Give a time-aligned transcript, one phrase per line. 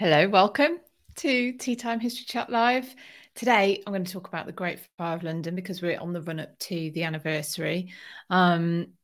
[0.00, 0.80] Hello, welcome
[1.16, 2.94] to Tea Time History Chat Live.
[3.34, 6.22] Today, I'm going to talk about the Great Fire of London because we're on the
[6.22, 7.90] run up to the anniversary.
[8.30, 8.94] Um,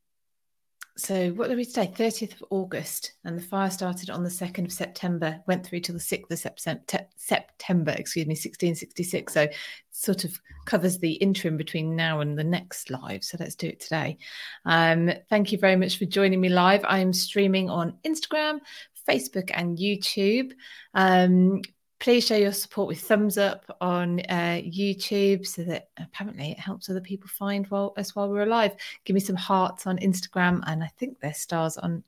[0.95, 1.93] so, what are we today?
[1.95, 5.93] 30th of August, and the fire started on the 2nd of September, went through till
[5.93, 9.31] the 6th of September, excuse me, 1666.
[9.31, 9.47] So,
[9.91, 10.35] sort of
[10.65, 13.23] covers the interim between now and the next live.
[13.23, 14.17] So, let's do it today.
[14.65, 16.83] Um, thank you very much for joining me live.
[16.85, 18.61] I am streaming on Instagram,
[19.07, 20.53] Facebook and YouTube.
[20.93, 21.61] Um,
[21.99, 26.89] please show your support with thumbs up on uh, YouTube so that apparently it helps
[26.89, 28.75] other people find while, us while we're alive.
[29.05, 32.03] Give me some hearts on Instagram and I think there's stars on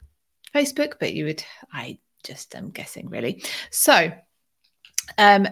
[0.54, 3.44] Facebook, but you would, I just am guessing really.
[3.72, 4.12] So,
[5.18, 5.48] um,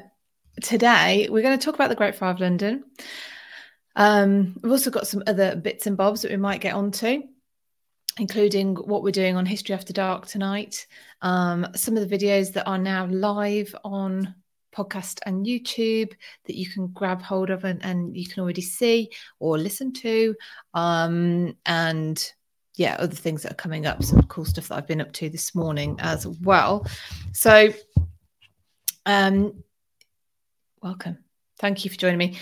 [0.61, 2.83] today we're going to talk about the Great Fire of London.
[3.95, 7.23] Um, we've also got some other bits and bobs that we might get onto
[8.19, 10.87] including what we're doing on History After Dark tonight,
[11.21, 14.33] um, some of the videos that are now live on
[14.75, 16.13] podcast and YouTube
[16.45, 20.35] that you can grab hold of and, and you can already see or listen to.
[20.73, 22.31] Um, and
[22.75, 25.29] yeah, other things that are coming up, some cool stuff that I've been up to
[25.29, 26.85] this morning as well.
[27.33, 27.73] So,
[29.05, 29.63] um,
[30.81, 31.17] welcome.
[31.59, 32.37] Thank you for joining me.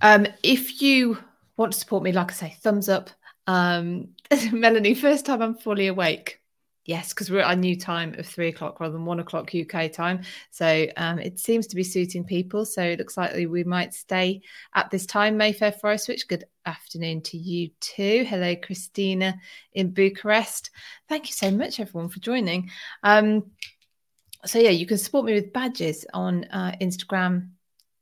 [0.00, 1.18] Um, if you
[1.56, 3.10] want to support me, like I say, thumbs up,
[3.46, 4.08] um,
[4.52, 6.40] Melanie, first time I'm fully awake.
[6.86, 9.92] Yes, because we're at a new time of three o'clock rather than one o'clock UK
[9.92, 10.22] time.
[10.50, 12.64] So um, it seems to be suiting people.
[12.64, 14.42] So it looks like we might stay
[14.74, 15.36] at this time.
[15.36, 18.24] Mayfair Forest Switch, good afternoon to you too.
[18.26, 19.38] Hello, Christina
[19.74, 20.70] in Bucharest.
[21.08, 22.70] Thank you so much, everyone, for joining.
[23.02, 23.50] Um,
[24.46, 27.50] so yeah, you can support me with badges on uh, Instagram.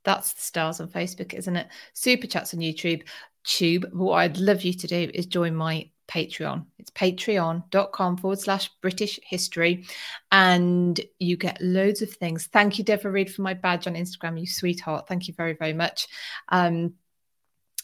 [0.05, 1.67] That's the stars on Facebook, isn't it?
[1.93, 3.03] Super chats on YouTube
[3.43, 6.65] tube, what I'd love you to do is join my Patreon.
[6.79, 9.85] It's patreon.com forward slash British history.
[10.31, 12.47] And you get loads of things.
[12.47, 15.07] Thank you, Deborah Reed, for my badge on Instagram, you sweetheart.
[15.07, 16.07] Thank you very, very much.
[16.49, 16.95] Um,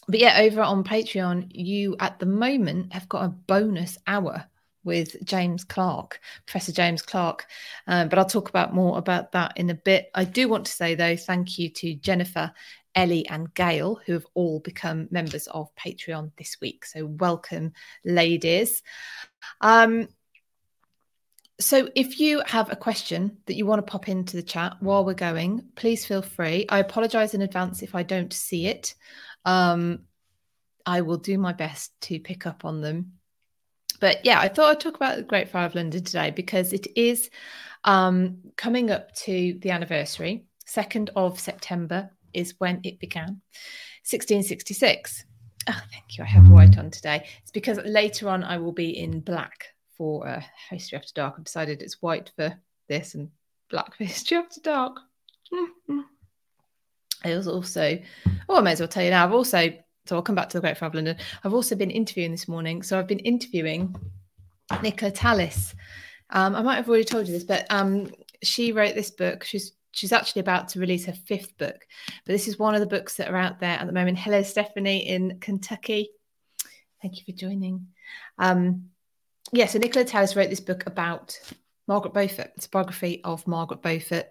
[0.08, 4.44] but yeah, over on Patreon, you at the moment have got a bonus hour
[4.84, 7.46] with James Clark, Professor James Clark.
[7.88, 10.10] Um, but I'll talk about more about that in a bit.
[10.14, 12.52] I do want to say, though, thank you to Jennifer
[12.96, 16.86] Ellie and Gail, who have all become members of Patreon this week.
[16.86, 17.74] So, welcome,
[18.04, 18.82] ladies.
[19.60, 20.08] Um,
[21.60, 25.04] so, if you have a question that you want to pop into the chat while
[25.04, 26.64] we're going, please feel free.
[26.70, 28.94] I apologize in advance if I don't see it.
[29.44, 30.00] Um,
[30.86, 33.12] I will do my best to pick up on them.
[34.00, 36.86] But yeah, I thought I'd talk about the Great Fire of London today because it
[36.96, 37.30] is
[37.84, 43.40] um, coming up to the anniversary, 2nd of September is when it began
[44.08, 45.24] 1666.
[45.68, 46.24] Oh, thank you.
[46.24, 47.26] I have white on today.
[47.42, 49.66] It's because later on I will be in black
[49.96, 51.34] for uh, History After Dark.
[51.38, 52.54] I've decided it's white for
[52.88, 53.30] this and
[53.70, 54.98] black for History After Dark.
[55.52, 56.00] Mm-hmm.
[57.24, 57.98] I was also,
[58.48, 59.24] oh, I may as well tell you now.
[59.24, 59.72] I've also,
[60.04, 61.16] so I'll come back to the Great Fire of London.
[61.42, 62.82] I've also been interviewing this morning.
[62.82, 63.96] So I've been interviewing
[64.82, 65.74] Nicola Tallis.
[66.30, 68.10] Um, I might have already told you this, but um,
[68.42, 69.44] she wrote this book.
[69.44, 71.86] She's she's actually about to release her fifth book,
[72.24, 74.18] but this is one of the books that are out there at the moment.
[74.18, 76.10] Hello, Stephanie in Kentucky.
[77.00, 77.88] Thank you for joining.
[78.38, 78.90] Um,
[79.52, 81.40] yeah, so Nicola Tallis wrote this book about
[81.88, 82.52] Margaret Beaufort.
[82.56, 84.26] It's a biography of Margaret Beaufort,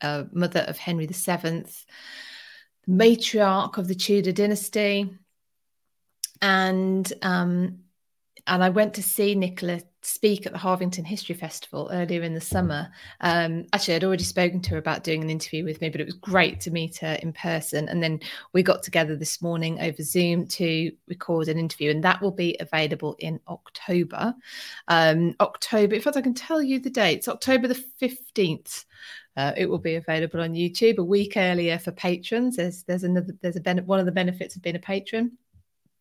[0.00, 1.64] uh, mother of Henry VII,
[2.88, 5.10] matriarch of the Tudor dynasty.
[6.40, 7.80] And um,
[8.46, 12.40] and I went to see Nicola speak at the Harvington History Festival earlier in the
[12.40, 12.90] summer.
[13.20, 16.06] Um, actually, I'd already spoken to her about doing an interview with me, but it
[16.06, 17.88] was great to meet her in person.
[17.88, 18.18] And then
[18.52, 22.56] we got together this morning over Zoom to record an interview, and that will be
[22.58, 24.34] available in October.
[24.88, 28.84] Um, October, in fact, I can tell you the dates October the 15th.
[29.36, 32.56] Uh, it will be available on YouTube a week earlier for patrons.
[32.56, 35.38] There's there's another there's a ben- one of the benefits of being a patron.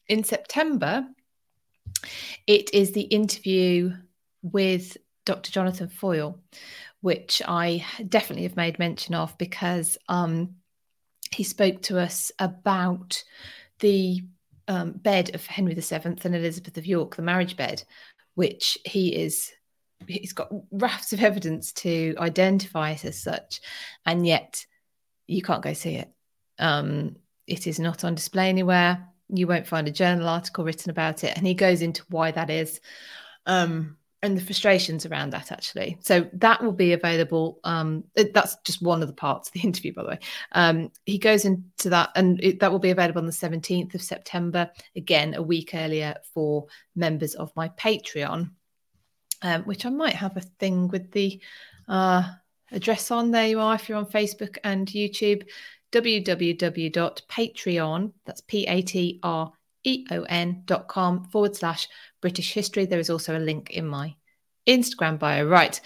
[0.08, 1.08] In September,
[2.48, 3.94] it is the interview
[4.42, 5.52] with Dr.
[5.52, 6.40] Jonathan Foyle,
[7.02, 10.56] which I definitely have made mention of because um,
[11.32, 13.24] he spoke to us about
[13.80, 14.22] the
[14.68, 17.84] um, bed of Henry VII and Elizabeth of York, the marriage bed,
[18.36, 19.52] which he is
[20.08, 23.62] he's got rafts of evidence to identify it as such,
[24.06, 24.66] and yet
[25.28, 26.10] you can't go see it.
[26.58, 27.16] Um,
[27.48, 31.36] it is not on display anywhere you won't find a journal article written about it.
[31.38, 32.82] And he goes into why that is
[33.46, 35.98] um, and the frustrations around that, actually.
[36.02, 37.60] So that will be available.
[37.64, 40.20] Um, that's just one of the parts of the interview, by the way.
[40.52, 44.02] Um, he goes into that, and it, that will be available on the 17th of
[44.02, 48.52] September, again, a week earlier for members of my Patreon,
[49.42, 51.42] um, which I might have a thing with the.
[51.88, 52.24] Uh,
[52.74, 53.32] address on.
[53.32, 55.44] There you are if you're on Facebook and YouTube
[55.92, 59.52] www.patreon, that's P A T R
[59.84, 61.88] E O N dot com forward slash
[62.22, 62.86] British history.
[62.86, 64.16] There is also a link in my
[64.68, 65.46] Instagram bio.
[65.46, 65.80] Right.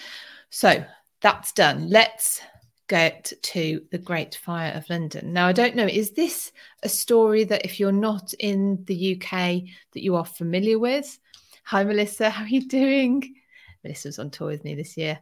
[0.50, 0.84] So
[1.22, 1.90] that's done.
[1.90, 2.42] Let's
[2.88, 5.34] get to the Great Fire of London.
[5.34, 6.52] Now, I don't know, is this
[6.84, 9.64] a story that if you're not in the UK
[9.94, 11.18] that you are familiar with?
[11.66, 12.30] Hi, Melissa.
[12.30, 13.36] How are you doing?
[13.84, 15.20] Melissa's on tour with me this year.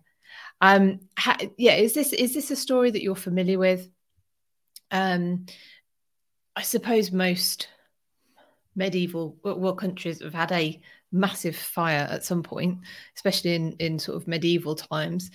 [0.59, 3.89] Um, ha- yeah, is this is this a story that you're familiar with?
[4.93, 5.47] Um,
[6.55, 7.67] I suppose most
[8.75, 10.79] medieval well countries have had a
[11.11, 12.79] massive fire at some point,
[13.15, 15.31] especially in in sort of medieval times,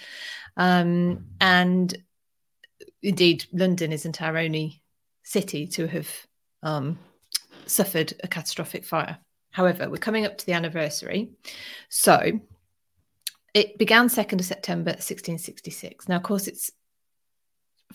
[0.57, 1.97] um, and
[3.03, 4.81] indeed London isn't our only
[5.25, 6.09] city to have
[6.63, 6.99] um,
[7.67, 9.19] suffered a catastrophic fire.
[9.51, 11.31] However, we're coming up to the anniversary,
[11.89, 12.41] so
[13.55, 16.09] it began 2nd of September 1666.
[16.09, 16.71] Now, of course, it's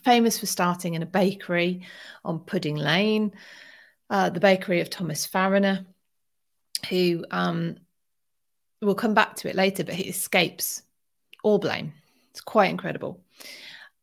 [0.04, 1.81] famous for starting in a bakery
[2.25, 3.34] on Pudding Lane,
[4.10, 5.86] uh, the bakery of Thomas Fariner,
[6.90, 7.78] who um,
[8.81, 10.84] we'll come back to it later, but he escapes
[11.44, 11.94] all blame.
[12.31, 13.22] It's quite incredible.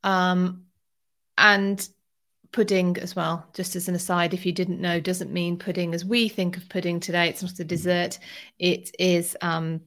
[0.03, 0.65] Um,
[1.37, 1.87] and
[2.53, 6.05] pudding as well, just as an aside, if you didn't know, doesn't mean pudding as
[6.05, 7.29] we think of pudding today.
[7.29, 8.19] It's not a dessert.
[8.59, 9.83] It is um,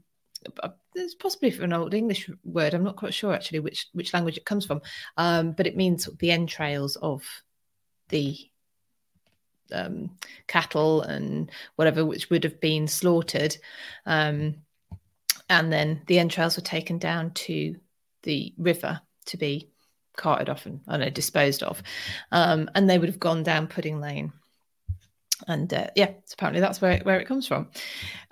[0.96, 2.74] it's possibly from an old English word.
[2.74, 4.82] I'm not quite sure actually which which language it comes from,
[5.18, 7.24] um, but it means the entrails of
[8.10, 8.38] the
[9.72, 10.12] um,
[10.48, 13.58] cattle and whatever which would have been slaughtered,
[14.06, 14.56] um,
[15.50, 17.76] and then the entrails were taken down to
[18.24, 19.70] the river to be
[20.16, 21.82] carted off and I know disposed of,
[22.32, 24.32] um, and they would have gone down Pudding Lane.
[25.48, 27.70] And uh, yeah, apparently that's where where it comes from.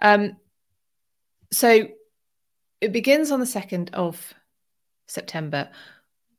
[0.02, 0.38] Um,
[1.52, 1.88] so
[2.82, 4.34] it begins on the 2nd of
[5.08, 5.70] September.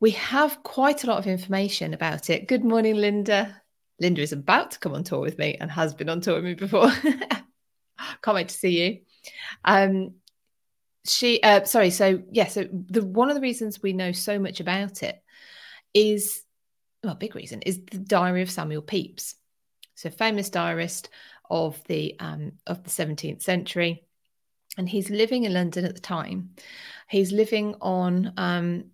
[0.00, 2.48] We have quite a lot of information about it.
[2.48, 3.62] Good morning, Linda.
[4.00, 6.44] Linda is about to come on tour with me and has been on tour with
[6.44, 6.90] me before.
[8.22, 8.98] Can't wait to see you.
[9.64, 10.14] Um,
[11.06, 14.58] she, uh, sorry, so yeah, so the one of the reasons we know so much
[14.58, 15.22] about it
[15.94, 16.42] is,
[17.04, 19.36] well, big reason is the Diary of Samuel Pepys.
[19.94, 21.08] So famous diarist
[21.48, 24.04] of the um, of the 17th century
[24.78, 26.50] and he's living in London at the time.
[27.08, 28.84] He's living on, um,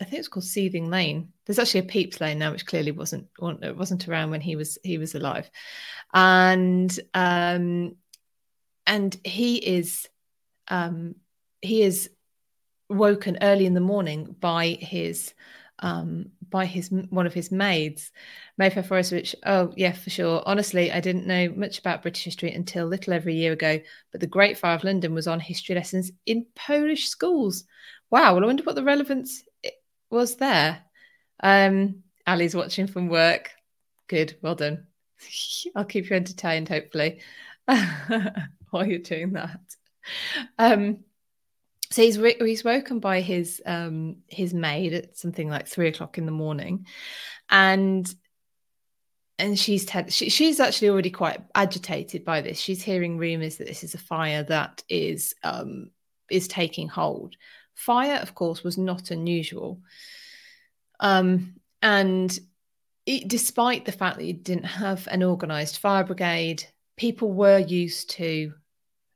[0.00, 1.32] I think it's called Seething Lane.
[1.44, 3.28] There's actually a Pepys Lane now, which clearly wasn't
[3.62, 5.50] it wasn't around when he was he was alive,
[6.12, 7.96] and um,
[8.86, 10.08] and he is
[10.68, 11.14] um,
[11.62, 12.10] he is
[12.88, 15.34] woken early in the morning by his
[15.80, 18.10] um, by his one of his maids,
[18.58, 20.42] Mayfair Forest, which oh yeah for sure.
[20.46, 23.80] Honestly, I didn't know much about British history until little over a year ago.
[24.12, 27.64] But the Great Fire of London was on history lessons in Polish schools.
[28.10, 29.42] Wow, well I wonder what the relevance
[30.10, 30.82] was there.
[31.40, 33.50] Um, Ali's watching from work.
[34.08, 34.86] Good, well done.
[35.76, 37.20] I'll keep you entertained, hopefully,
[37.66, 39.60] while you're doing that.
[40.58, 41.00] Um,
[41.96, 46.26] so he's he's woken by his um his maid at something like three o'clock in
[46.26, 46.84] the morning,
[47.48, 48.14] and
[49.38, 52.58] and she's te- she, she's actually already quite agitated by this.
[52.58, 55.88] She's hearing rumors that this is a fire that is um
[56.30, 57.34] is taking hold.
[57.72, 59.80] Fire, of course, was not unusual,
[61.00, 62.38] um, and
[63.06, 66.62] it, despite the fact that you didn't have an organised fire brigade,
[66.98, 68.52] people were used to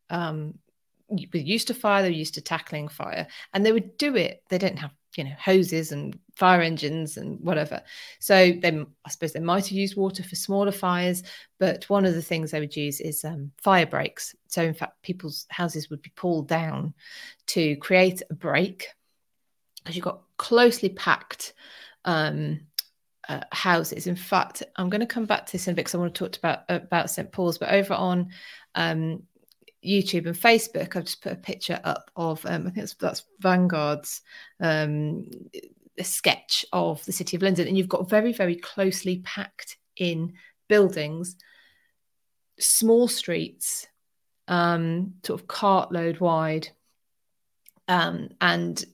[0.08, 0.54] um,
[1.10, 4.42] were used to fire, they're used to tackling fire, and they would do it.
[4.48, 7.82] They didn't have you know hoses and fire engines and whatever.
[8.20, 11.22] So they, I suppose, they might have used water for smaller fires,
[11.58, 14.34] but one of the things they would use is um, fire breaks.
[14.48, 16.94] So in fact, people's houses would be pulled down
[17.48, 18.88] to create a break
[19.78, 21.54] because you've got closely packed
[22.04, 22.60] um,
[23.28, 24.06] uh, houses.
[24.06, 26.14] In fact, I'm going to come back to this in a bit because I want
[26.14, 28.30] to talk about about St Paul's, but over on
[28.74, 29.22] um,
[29.84, 33.24] YouTube and Facebook, I've just put a picture up of um, I think that's, that's
[33.42, 34.22] Wyngaerde's
[34.60, 35.30] um,
[36.02, 40.34] sketch of the city of London, and you've got very very closely packed in
[40.68, 41.36] buildings,
[42.58, 43.86] small streets,
[44.48, 46.68] um, sort of cartload wide,
[47.88, 48.84] um, and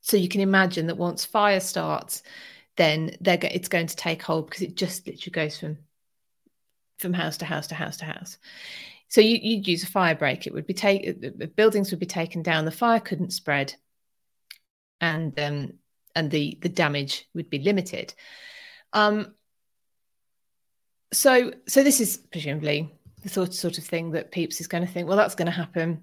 [0.00, 2.22] so you can imagine that once fire starts,
[2.76, 5.78] then they're go- it's going to take hold because it just literally goes from
[6.98, 8.38] from house to house to house to house.
[9.08, 10.46] So you, would use a fire break.
[10.46, 11.34] It would be taken.
[11.36, 12.64] The buildings would be taken down.
[12.64, 13.74] The fire couldn't spread,
[15.00, 15.72] and um,
[16.14, 18.14] and the the damage would be limited.
[18.92, 19.34] Um,
[21.12, 22.92] so so this is presumably
[23.22, 25.08] the sort sort of thing that Pepys is going to think.
[25.08, 26.02] Well, that's going to happen.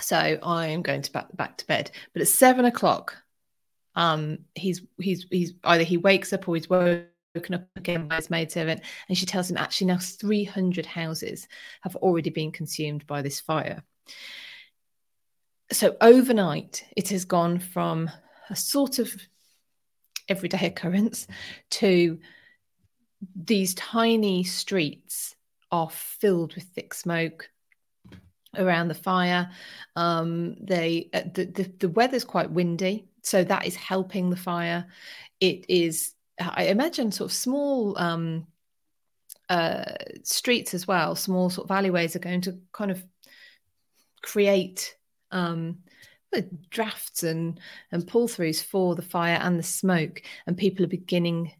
[0.00, 1.90] So I am going to back back to bed.
[2.12, 3.16] But at seven o'clock,
[3.94, 7.06] um, he's he's he's either he wakes up or he's woken
[7.52, 11.48] up again by his maidservant, and she tells him actually now 300 houses
[11.82, 13.82] have already been consumed by this fire.
[15.70, 18.10] So overnight, it has gone from
[18.50, 19.14] a sort of
[20.28, 21.26] everyday occurrence
[21.70, 22.18] to
[23.36, 25.36] these tiny streets
[25.70, 27.48] are filled with thick smoke
[28.56, 29.50] around the fire.
[29.96, 34.86] Um, they uh, the, the the weather's quite windy, so that is helping the fire.
[35.40, 36.12] It is,
[36.54, 38.46] I imagine, sort of small um,
[39.48, 39.84] uh,
[40.22, 43.02] streets as well, small sort of alleyways are going to kind of
[44.22, 44.96] create
[45.30, 45.78] um,
[46.70, 51.52] drafts and and pull throughs for the fire and the smoke, and people are beginning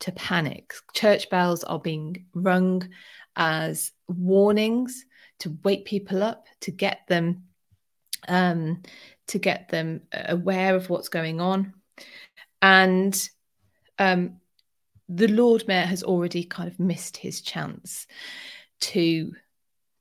[0.00, 0.74] to panic.
[0.94, 2.88] Church bells are being rung
[3.36, 5.04] as warnings
[5.38, 7.44] to wake people up, to get them
[8.28, 8.82] um,
[9.28, 11.74] to get them aware of what's going on.
[12.62, 13.28] And
[13.98, 14.40] um,
[15.08, 18.06] the Lord Mayor has already kind of missed his chance
[18.80, 19.32] to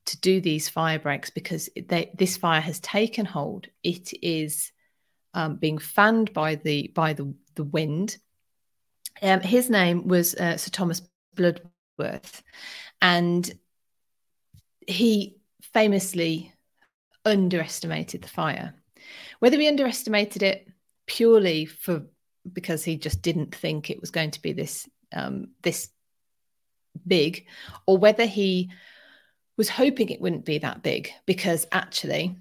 [0.05, 3.67] to do these fire breaks because they, this fire has taken hold.
[3.83, 4.71] It is
[5.33, 8.17] um, being fanned by the by the the wind.
[9.21, 11.01] Um, his name was uh, Sir Thomas
[11.35, 12.43] Bloodworth,
[13.01, 13.51] and
[14.87, 15.37] he
[15.73, 16.53] famously
[17.23, 18.73] underestimated the fire.
[19.39, 20.67] Whether he underestimated it
[21.05, 22.05] purely for
[22.53, 25.89] because he just didn't think it was going to be this um, this
[27.07, 27.45] big,
[27.85, 28.71] or whether he
[29.57, 32.35] was hoping it wouldn't be that big, because actually,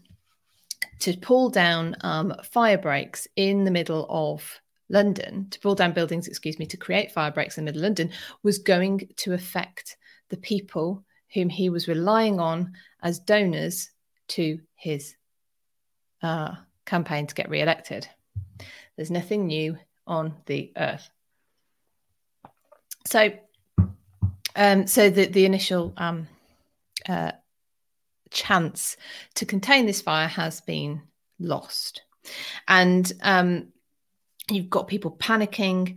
[1.01, 6.29] to pull down um, fire breaks in the middle of London, to pull down buildings,
[6.29, 8.11] excuse me, to create fire breaks in the middle of London
[8.43, 9.97] was going to affect
[10.31, 13.91] the people whom he was relying on as donors
[14.29, 15.15] to his
[16.23, 16.55] uh,
[16.87, 18.09] campaign to get re-elected.
[18.97, 21.09] There's nothing new on the earth.
[23.07, 23.33] So,
[24.57, 26.29] um, so the the initial um,
[27.09, 27.33] uh,
[28.31, 28.97] chance
[29.35, 31.03] to contain this fire has been
[31.39, 32.03] lost,
[32.69, 33.69] and um,
[34.51, 35.97] you've got people panicking.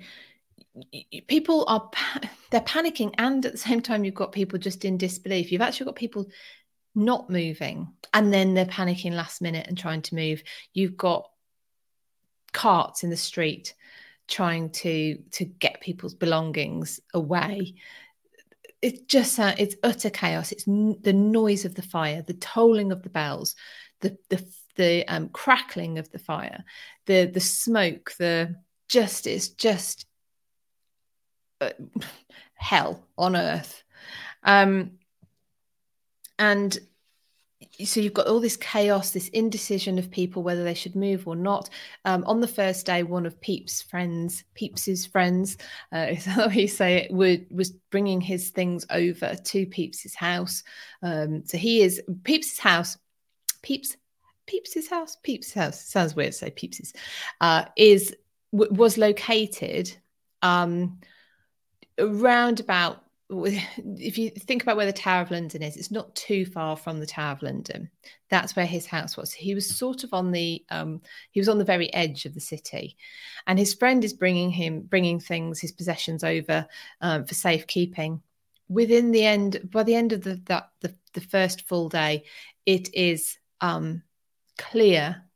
[1.27, 1.89] People are
[2.51, 5.51] they're panicking, and at the same time, you've got people just in disbelief.
[5.51, 6.27] You've actually got people
[6.97, 10.41] not moving and then they're panicking last minute and trying to move
[10.73, 11.29] you've got
[12.53, 13.75] carts in the street
[14.27, 17.75] trying to to get people's belongings away.
[18.81, 20.51] It's just uh, it's utter chaos.
[20.51, 23.55] It's n- the noise of the fire the tolling of the bells
[24.01, 26.63] the the the um, crackling of the fire
[27.05, 28.55] the the smoke the
[28.87, 30.05] just it's just
[31.61, 31.69] uh,
[32.53, 33.83] hell on earth.
[34.43, 34.91] Um
[36.39, 36.77] and
[37.85, 41.35] so you've got all this chaos, this indecision of people whether they should move or
[41.35, 41.69] not.
[42.05, 45.57] Um, on the first day, one of Pepys' friends, Pepys's friends,
[45.93, 50.63] uh, is how he say it, would, was bringing his things over to Pepys's house.
[51.01, 52.97] Um, so he is Pepys's house.
[53.61, 53.95] Pepys,
[54.47, 56.93] Pepys's house, Pepys' house sounds weird to say Pepys's.
[57.41, 58.15] Uh, is
[58.51, 59.95] w- was located
[60.41, 60.99] um,
[61.99, 66.45] around about if you think about where the Tower of London is, it's not too
[66.45, 67.89] far from the Tower of London.
[68.29, 69.33] That's where his house was.
[69.33, 72.39] He was sort of on the um, he was on the very edge of the
[72.39, 72.95] city,
[73.45, 76.67] and his friend is bringing him bringing things, his possessions over
[77.01, 78.21] um, for safekeeping.
[78.69, 82.23] Within the end, by the end of the that the, the first full day,
[82.65, 84.03] it is um,
[84.57, 85.26] clear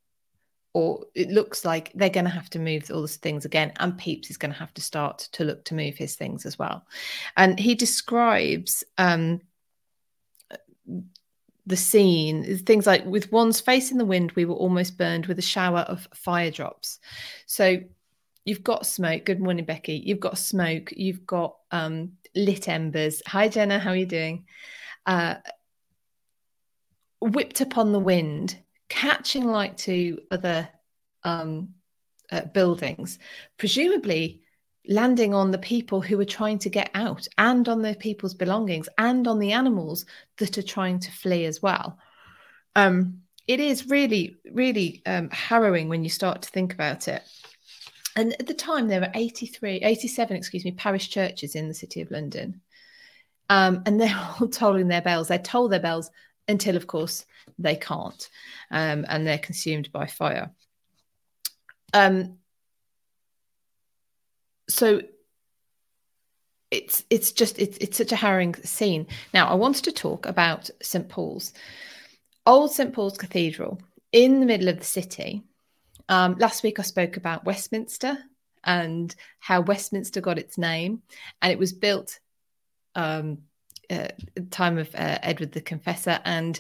[0.74, 3.98] or it looks like they're going to have to move all those things again and
[3.98, 6.86] Pepys is going to have to start to look to move his things as well.
[7.36, 9.42] And he describes um,
[11.66, 15.38] the scene things like with one's face in the wind we were almost burned with
[15.40, 17.00] a shower of fire drops.
[17.46, 17.80] So
[18.46, 19.26] you've got smoke.
[19.26, 20.02] Good morning becky.
[20.04, 20.92] You've got smoke.
[20.96, 23.22] You've got um, lit embers.
[23.28, 23.78] Hi jenna.
[23.78, 24.46] How are you doing?
[25.06, 25.36] Uh,
[27.20, 28.58] whipped upon the wind
[28.92, 30.68] catching light to other
[31.24, 31.70] um,
[32.30, 33.20] uh, buildings,
[33.58, 34.42] presumably
[34.86, 38.90] landing on the people who are trying to get out and on the people's belongings
[38.98, 40.06] and on the animals
[40.40, 41.98] that are trying to flee as well.
[42.76, 47.24] Um, it is really, really um, harrowing when you start to think about it.
[48.18, 52.02] And at the time, there were 83, 87, excuse me, parish churches in the city
[52.02, 52.60] of London.
[53.50, 55.30] Um, and they're all tolling their bells.
[55.30, 56.12] They toll their bells
[56.48, 57.26] until, of course,
[57.60, 58.30] they can't,
[58.72, 60.52] um, and they're consumed by fire.
[61.94, 62.38] Um,
[64.70, 65.02] so
[66.72, 69.08] it's it's just it's it's such a harrowing scene.
[69.34, 71.54] Now, I wanted to talk about St Paul's,
[72.46, 73.80] old St Paul's Cathedral
[74.12, 75.44] in the middle of the city.
[76.10, 78.18] Um, last week I spoke about Westminster
[78.64, 81.02] and how Westminster got its name,
[81.42, 82.20] and it was built
[82.96, 83.40] um,
[83.92, 84.08] uh,
[84.50, 86.60] time of uh, Edward the Confessor and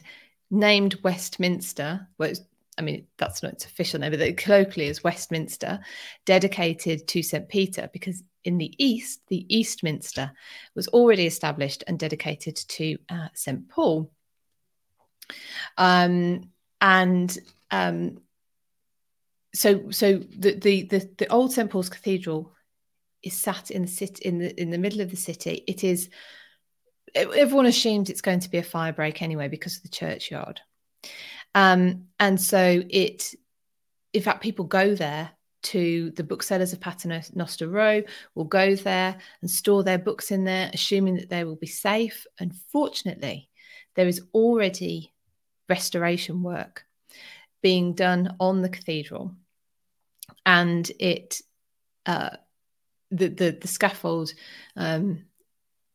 [0.49, 2.07] named Westminster.
[2.17, 2.33] Well,
[2.77, 5.79] I mean, that's not its official name, but colloquially as Westminster,
[6.25, 7.47] dedicated to St.
[7.47, 10.31] Peter, because in the East, the Eastminster
[10.75, 13.67] was already established and dedicated to uh, St.
[13.69, 14.11] Paul.
[15.77, 17.37] Um, and
[17.69, 18.17] um,
[19.53, 21.69] so, so the, the, the the old St.
[21.69, 22.53] Paul's Cathedral
[23.21, 25.63] is sat in the city in the in the middle of the city.
[25.67, 26.09] It is
[27.15, 30.61] everyone assumes it's going to be a fire break anyway because of the churchyard.
[31.53, 33.33] Um, and so it,
[34.13, 35.31] in fact, people go there
[35.63, 38.01] to the booksellers of Paternoster Row,
[38.35, 42.25] will go there and store their books in there, assuming that they will be safe.
[42.39, 43.49] Unfortunately,
[43.95, 45.13] there is already
[45.69, 46.85] restoration work
[47.61, 49.35] being done on the cathedral,
[50.45, 51.41] and it
[52.05, 52.31] uh,
[53.11, 54.33] the, the the scaffold
[54.75, 55.25] um,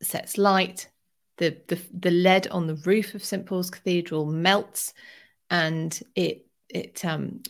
[0.01, 0.89] sets light.
[1.37, 4.93] The, the the lead on the roof of St Paul's Cathedral melts
[5.49, 7.41] and it it um,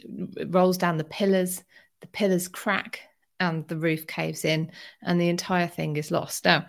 [0.47, 1.63] rolls down the pillars.
[2.01, 3.01] The pillars crack
[3.39, 6.45] and the roof caves in, and the entire thing is lost.
[6.45, 6.65] Now,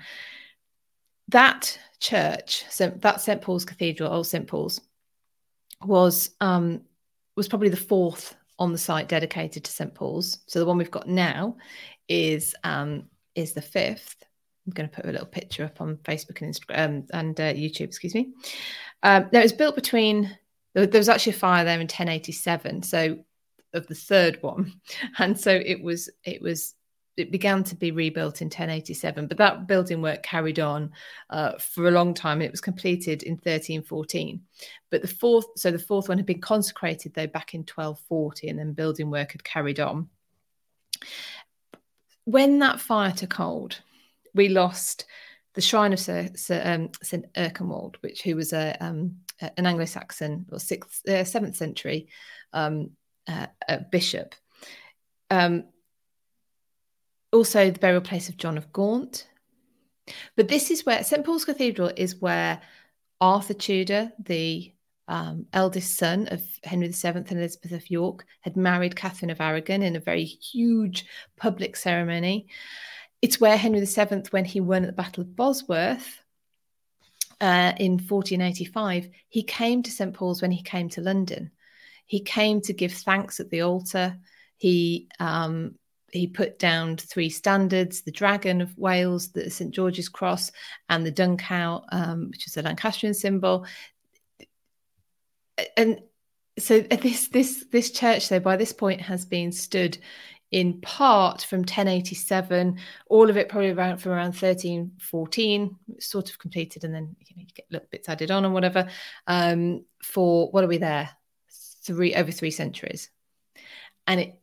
[1.28, 4.80] that church, so that St Paul's Cathedral, Old St Paul's,
[5.84, 6.82] was um,
[7.36, 10.38] was probably the fourth on the site dedicated to St Paul's.
[10.46, 11.56] So the one we've got now
[12.08, 14.24] is um, is the fifth.
[14.68, 17.54] I'm going to put a little picture up on Facebook and Instagram um, and uh,
[17.54, 17.86] YouTube.
[17.86, 18.34] Excuse me.
[19.02, 20.36] Um, it was built between
[20.74, 23.18] there was actually a fire there in 1087 so
[23.72, 24.72] of the third one
[25.18, 26.74] and so it was it was
[27.16, 30.92] it began to be rebuilt in 1087 but that building work carried on
[31.30, 34.40] uh, for a long time it was completed in 1314
[34.90, 38.58] but the fourth so the fourth one had been consecrated though back in 1240 and
[38.58, 40.08] then building work had carried on
[42.24, 43.80] when that fire took hold
[44.38, 45.04] we lost
[45.54, 50.46] the shrine of Sir, Sir um, St Erkenwald, which who was a um, an Anglo-Saxon
[50.50, 52.08] or sixth, uh, seventh century
[52.52, 52.90] um,
[53.28, 53.46] uh,
[53.90, 54.34] bishop.
[55.30, 55.64] Um,
[57.32, 59.28] also, the burial place of John of Gaunt.
[60.36, 62.60] But this is where St Paul's Cathedral is where
[63.20, 64.72] Arthur Tudor, the
[65.08, 69.82] um, eldest son of Henry VII and Elizabeth of York, had married Catherine of Aragon
[69.82, 71.04] in a very huge
[71.36, 72.48] public ceremony.
[73.20, 76.22] It's where Henry VII, when he won at the Battle of Bosworth,
[77.40, 80.14] uh, in 1485, he came to St.
[80.14, 81.50] Paul's when he came to London.
[82.06, 84.16] He came to give thanks at the altar.
[84.56, 85.76] He um,
[86.10, 90.52] he put down three standards: the Dragon of Wales, the St George's Cross,
[90.88, 93.66] and the Dun Cow, um, which is a Lancastrian symbol.
[95.76, 96.00] And
[96.58, 99.98] so this this this church, though, by this point has been stood
[100.50, 106.84] in part from 1087, all of it probably around from around 1314, sort of completed,
[106.84, 108.88] and then you know you get little bits added on and whatever.
[109.26, 111.10] Um, for what are we there?
[111.82, 113.10] Three over three centuries,
[114.06, 114.40] and it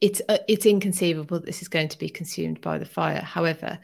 [0.00, 3.20] it's uh, it's inconceivable that this is going to be consumed by the fire.
[3.20, 3.78] However,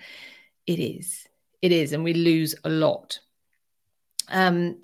[0.67, 1.27] it is,
[1.63, 3.21] it is, and we lose a lot.
[4.29, 4.81] Um,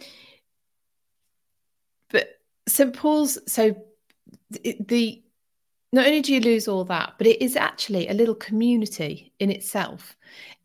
[2.11, 2.29] but
[2.69, 3.75] St Paul's, so
[4.51, 5.20] the, the
[5.93, 9.51] not only do you lose all that, but it is actually a little community in
[9.51, 10.17] itself.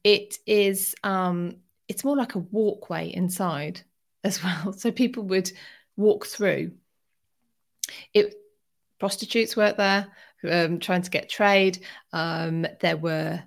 [0.04, 1.58] It is um
[1.88, 3.82] it's more like a walkway inside
[4.24, 4.74] as well.
[4.74, 5.52] So people would
[5.96, 6.72] walk through.
[8.14, 8.34] It
[9.00, 10.08] prostitutes worked there,
[10.50, 11.84] um, trying to get trade.
[12.12, 13.44] Um, there were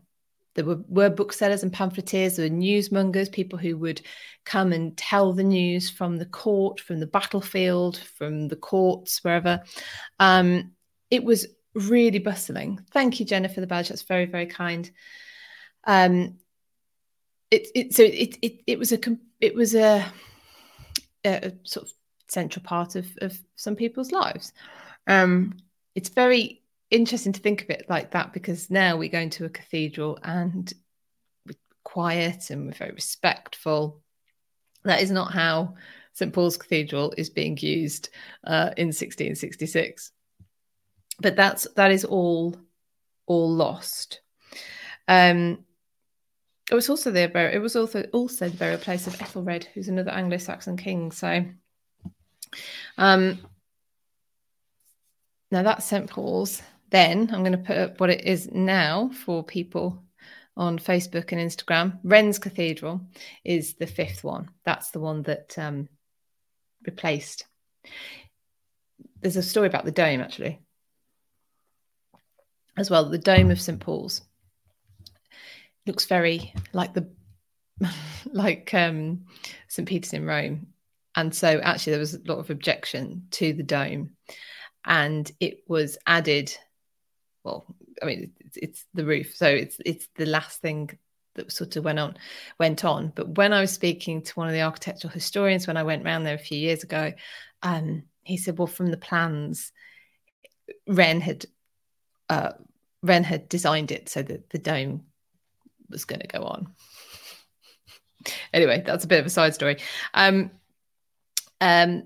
[0.55, 4.01] there were, were booksellers and pamphleteers, there were newsmongers, people who would
[4.45, 9.63] come and tell the news from the court, from the battlefield, from the courts, wherever.
[10.19, 10.73] Um,
[11.13, 12.81] it was really bustling.
[12.91, 13.89] Thank you, Jennifer for the badge.
[13.89, 14.91] That's very, very kind.
[15.85, 16.39] Um,
[17.51, 18.99] it, it so it, it it was a
[19.41, 20.05] it was a,
[21.25, 21.93] a sort of
[22.29, 24.53] central part of of some people's lives.
[25.07, 25.55] Um,
[25.95, 29.51] it's very interesting to think of it like that because now we go into a
[29.51, 30.73] cathedral and
[31.47, 34.03] we're quiet and we're very respectful.
[34.85, 35.75] That is not how
[36.13, 38.11] St Paul's Cathedral is being used
[38.45, 40.13] uh, in 1666
[41.21, 42.57] but that's that is all
[43.27, 44.21] all lost.
[45.07, 45.65] Um,
[46.71, 50.11] it was also the it was also also the burial place of Ethelred, who's another
[50.11, 51.11] Anglo-Saxon king.
[51.13, 51.45] So,
[52.99, 53.39] um,
[55.51, 56.63] now that's St Paul's.
[56.91, 60.03] Then I'm going to put up what it is now for people
[60.57, 61.99] on Facebook and Instagram.
[62.03, 63.03] Wren's Cathedral
[63.45, 64.51] is the fifth one.
[64.65, 65.89] That's the one that um,
[66.87, 67.47] replaced.
[69.21, 70.61] There's a story about the dome actually
[72.81, 73.05] as well.
[73.05, 74.23] The dome of St Paul's
[75.87, 77.09] looks very like the
[78.33, 79.25] like um,
[79.69, 80.69] St Peter's in Rome,
[81.15, 84.11] and so actually there was a lot of objection to the dome,
[84.85, 86.57] and it was added.
[87.45, 87.65] Well,
[88.03, 90.91] I mean, it's, it's the roof, so it's it's the last thing
[91.35, 92.17] that sort of went on
[92.59, 93.13] went on.
[93.15, 96.27] But when I was speaking to one of the architectural historians when I went round
[96.27, 97.13] there a few years ago,
[97.63, 99.73] um, he said, "Well, from the plans,
[100.87, 101.47] Wren had
[102.29, 102.53] uh,
[103.03, 105.05] Wren had designed it so that the dome
[105.89, 106.75] was going to go on."
[108.53, 109.79] anyway, that's a bit of a side story.
[110.15, 110.51] Um,
[111.61, 112.05] um,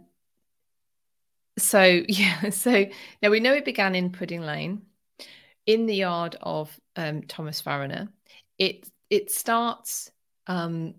[1.58, 2.86] so yeah, so
[3.22, 4.82] now we know it began in Pudding Lane,
[5.66, 8.08] in the yard of um, Thomas Fariner.
[8.58, 10.10] It it starts
[10.46, 10.94] um,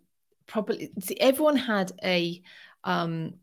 [0.47, 0.91] probably.
[0.99, 2.41] See, everyone had a
[2.83, 3.35] um,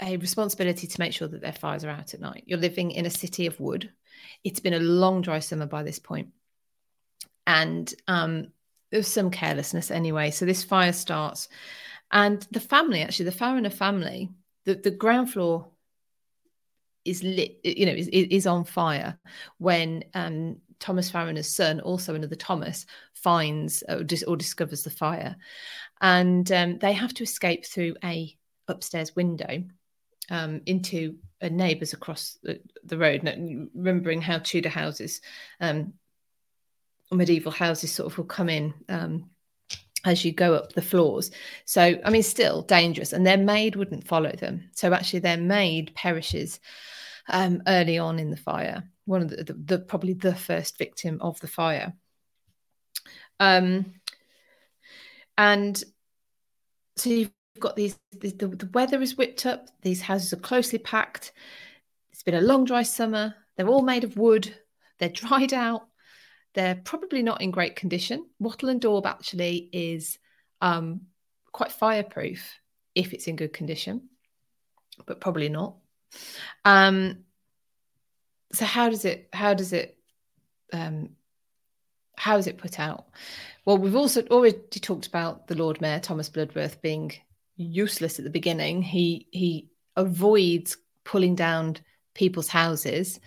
[0.00, 2.44] a responsibility to make sure that their fires are out at night.
[2.46, 3.90] You're living in a city of wood.
[4.44, 6.28] It's been a long dry summer by this point,
[7.46, 8.48] and um,
[8.90, 10.30] there was some carelessness anyway.
[10.30, 11.48] So this fire starts,
[12.10, 14.30] and the family actually, the Fariner family,
[14.64, 15.68] the, the ground floor
[17.04, 19.18] is lit, you know, is, is on fire
[19.58, 25.36] when um, Thomas Fariner's son, also another Thomas, finds or, dis- or discovers the fire,
[26.00, 28.36] and um, they have to escape through a
[28.68, 29.64] upstairs window
[30.30, 33.22] um, into neighbours across the, the road.
[33.74, 35.20] remembering how Tudor houses
[35.60, 35.94] um,
[37.10, 39.30] medieval houses sort of will come in um,
[40.04, 41.30] as you go up the floors.
[41.64, 43.12] So, I mean, still dangerous.
[43.12, 44.68] And their maid wouldn't follow them.
[44.72, 46.60] So, actually, their maid perishes
[47.28, 48.84] um, early on in the fire.
[49.06, 51.94] One of the, the, the, probably the first victim of the fire.
[53.40, 53.94] Um,
[55.36, 55.82] and
[56.96, 57.98] so you've got these.
[58.12, 59.68] The, the, the weather is whipped up.
[59.82, 61.32] These houses are closely packed.
[62.12, 63.34] It's been a long, dry summer.
[63.56, 64.54] They're all made of wood.
[64.98, 65.86] They're dried out.
[66.54, 68.26] They're probably not in great condition.
[68.38, 70.18] Wattle and daub actually is
[70.60, 71.02] um,
[71.52, 72.58] quite fireproof
[72.94, 74.08] if it's in good condition,
[75.06, 75.76] but probably not.
[76.64, 77.24] Um,
[78.52, 79.98] so how does it how does it
[80.72, 81.10] um,
[82.16, 83.06] how is it put out?
[83.64, 87.12] Well, we've also already talked about the Lord Mayor Thomas Bloodworth being
[87.58, 88.82] useless at the beginning.
[88.82, 91.76] He he avoids pulling down
[92.14, 93.20] people's houses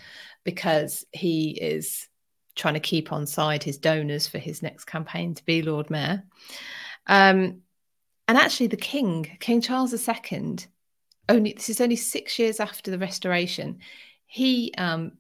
[0.44, 2.08] because he is
[2.56, 6.24] trying to keep on side his donors for his next campaign to be Lord Mayor.
[7.08, 7.62] Um,
[8.28, 10.58] and actually, the King, King Charles II,
[11.28, 13.80] only this is only six years after the Restoration.
[14.26, 15.13] He um,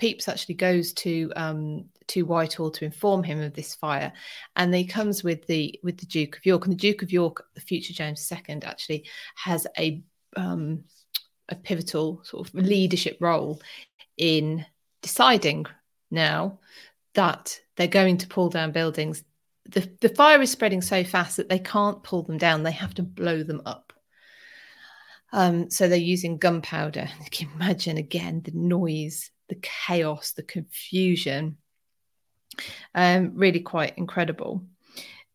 [0.00, 4.12] Pepys actually goes to um, to Whitehall to inform him of this fire,
[4.56, 7.44] and he comes with the with the Duke of York, and the Duke of York,
[7.54, 10.02] the future James II, actually has a
[10.36, 10.84] um,
[11.50, 13.60] a pivotal sort of leadership role
[14.16, 14.64] in
[15.02, 15.66] deciding
[16.10, 16.58] now
[17.14, 19.22] that they're going to pull down buildings.
[19.66, 22.94] The, the fire is spreading so fast that they can't pull them down, they have
[22.94, 23.92] to blow them up.
[25.32, 27.08] Um, so they're using gunpowder.
[27.20, 31.58] You can imagine again the noise, the chaos, the confusion.
[32.94, 34.64] Um, really quite incredible.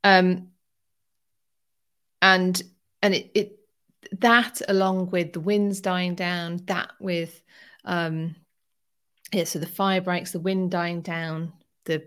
[0.04, 0.50] Um,
[2.22, 2.62] and
[3.02, 3.60] and it, it
[4.20, 7.42] that along with the winds dying down, that with
[7.84, 8.36] um,
[9.32, 11.54] yeah, so the fire breaks, the wind dying down,
[11.86, 12.04] the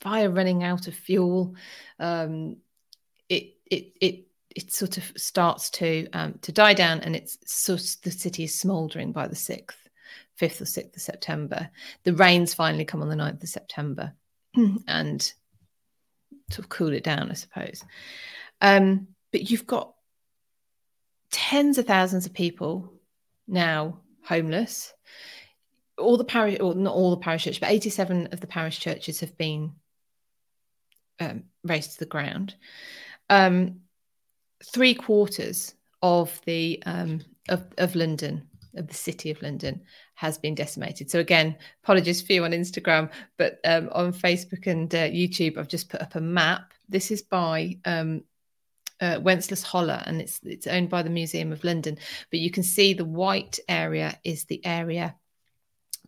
[0.00, 1.54] fire running out of fuel.
[1.98, 2.56] Um,
[3.28, 7.76] it it it it sort of starts to um, to die down, and it's of,
[8.02, 9.79] the city is smouldering by the sixth,
[10.40, 11.70] fifth or sixth of September.
[12.04, 14.14] The rains finally come on the 9th of September,
[14.88, 15.22] and
[16.50, 17.84] sort of cool it down, I suppose.
[18.60, 19.94] Um, but you've got
[21.30, 22.92] tens of thousands of people
[23.46, 24.92] now homeless
[25.98, 29.20] all the parish, or not all the parish churches, but 87 of the parish churches
[29.20, 29.72] have been
[31.20, 32.54] um, razed to the ground.
[33.28, 33.80] Um,
[34.72, 39.82] three quarters of the um, of, of London, of the city of London,
[40.14, 41.10] has been decimated.
[41.10, 45.68] So again, apologies for you on Instagram, but um, on Facebook and uh, YouTube, I've
[45.68, 46.72] just put up a map.
[46.88, 48.24] This is by um,
[49.00, 51.98] uh, Wenceslas Hollar, and it's it's owned by the Museum of London.
[52.30, 55.14] But you can see the white area is the area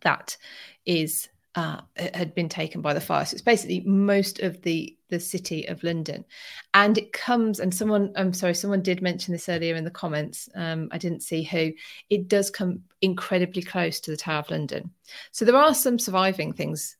[0.01, 0.37] that
[0.85, 3.25] is uh, had been taken by the fire.
[3.25, 6.25] So it's basically most of the the city of London,
[6.73, 7.59] and it comes.
[7.59, 10.49] And someone, I'm sorry, someone did mention this earlier in the comments.
[10.55, 11.71] Um, I didn't see who.
[12.09, 14.91] It does come incredibly close to the Tower of London.
[15.31, 16.97] So there are some surviving things,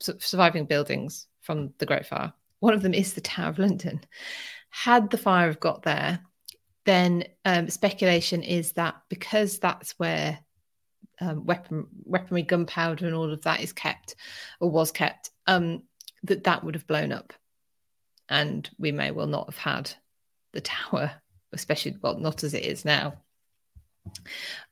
[0.00, 2.32] surviving buildings from the Great Fire.
[2.60, 4.00] One of them is the Tower of London.
[4.70, 6.20] Had the fire have got there,
[6.84, 10.38] then um, speculation is that because that's where
[11.20, 14.14] um, weapon weaponry, gunpowder, and all of that is kept
[14.60, 15.82] or was kept, um,
[16.24, 17.32] that that would have blown up,
[18.28, 19.92] and we may well not have had
[20.52, 21.12] the tower,
[21.52, 23.14] especially well, not as it is now.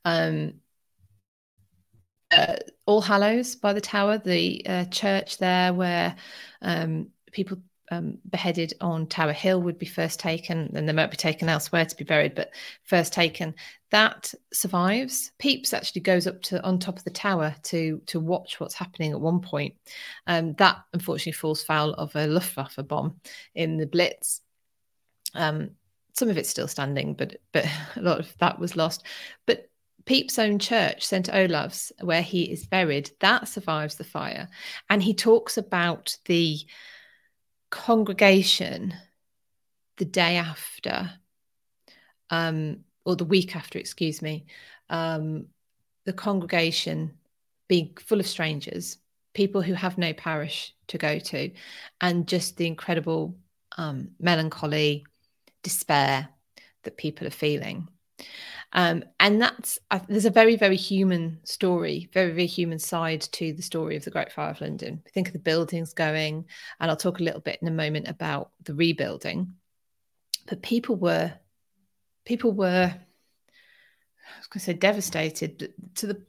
[0.05, 0.55] Um,
[2.31, 2.55] uh,
[2.85, 6.15] All Hallows by the Tower, the uh, church there where
[6.61, 7.59] um, people
[7.91, 11.85] um, beheaded on Tower Hill would be first taken, and they might be taken elsewhere
[11.85, 12.51] to be buried, but
[12.83, 13.55] first taken.
[13.91, 15.31] That survives.
[15.39, 19.11] Pepys actually goes up to on top of the tower to to watch what's happening
[19.11, 19.75] at one point.
[20.27, 23.19] Um, that unfortunately falls foul of a Luftwaffe bomb
[23.55, 24.41] in the Blitz.
[25.33, 25.71] Um,
[26.13, 29.03] some of it's still standing, but but a lot of that was lost.
[29.45, 29.69] But
[30.05, 31.29] Pepys' own church, St.
[31.29, 34.47] Olave's, where he is buried, that survives the fire.
[34.89, 36.59] And he talks about the
[37.69, 38.93] congregation
[39.97, 41.11] the day after,
[42.29, 44.45] um, or the week after, excuse me,
[44.89, 45.47] um,
[46.05, 47.13] the congregation
[47.67, 48.97] being full of strangers,
[49.33, 51.51] people who have no parish to go to,
[52.01, 53.35] and just the incredible
[53.77, 55.05] um, melancholy,
[55.63, 56.29] despair
[56.83, 57.87] that people are feeling.
[58.73, 63.53] Um, and that's uh, there's a very very human story, very very human side to
[63.53, 65.01] the story of the Great Fire of London.
[65.13, 66.45] Think of the buildings going,
[66.79, 69.53] and I'll talk a little bit in a moment about the rebuilding.
[70.47, 71.33] But people were
[72.25, 76.21] people were I was going to say devastated to the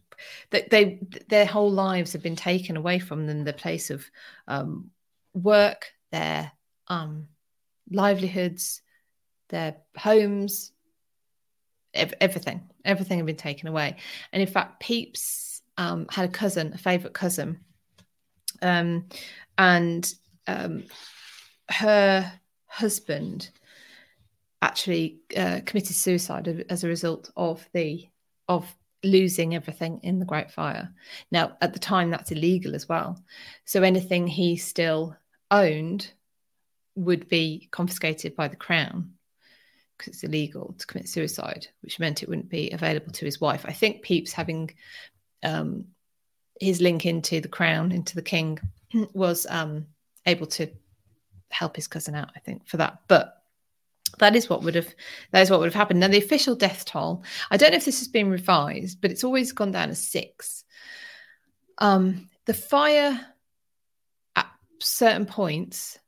[0.51, 4.05] that they their whole lives have been taken away from them, the place of
[4.47, 4.91] um,
[5.35, 6.53] work, their
[6.89, 7.29] um,
[7.91, 8.83] livelihoods,
[9.49, 10.73] their homes,
[11.95, 13.97] everything, everything had been taken away.
[14.33, 17.61] And in fact, Pepys um, had a cousin, a favourite cousin,
[18.63, 19.07] um,
[19.57, 20.13] and
[20.47, 20.85] um,
[21.71, 22.33] her
[22.67, 23.51] husband
[24.61, 28.09] actually uh, committed suicide as a result of the
[28.49, 28.75] of
[29.05, 30.93] losing everything in the Great Fire.
[31.31, 33.23] Now, at the time, that's illegal as well.
[33.65, 35.17] So anything he still
[35.51, 36.11] owned
[36.97, 39.13] would be confiscated by the crown
[39.99, 43.65] because it's illegal to commit suicide, which meant it wouldn't be available to his wife.
[43.67, 44.71] I think Pepys having
[45.43, 45.87] um,
[46.61, 48.59] his link into the crown, into the king,
[49.13, 49.87] was um,
[50.27, 50.69] able to
[51.51, 52.31] help his cousin out.
[52.37, 53.35] I think for that, but
[54.19, 54.95] that is what would have
[55.33, 56.01] that is what would have happened.
[56.01, 57.25] Now the official death toll.
[57.51, 60.65] I don't know if this has been revised, but it's always gone down as six.
[61.79, 63.21] Um, the fire
[64.35, 65.99] at certain points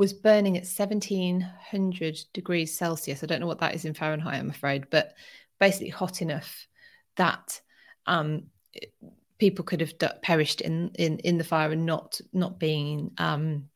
[0.00, 3.22] was burning at 1700 degrees Celsius.
[3.22, 5.12] I don't know what that is in Fahrenheit, I'm afraid, but
[5.58, 6.66] basically hot enough
[7.16, 7.60] that
[8.06, 8.44] um,
[9.36, 13.68] people could have perished in, in in the fire and not not being um,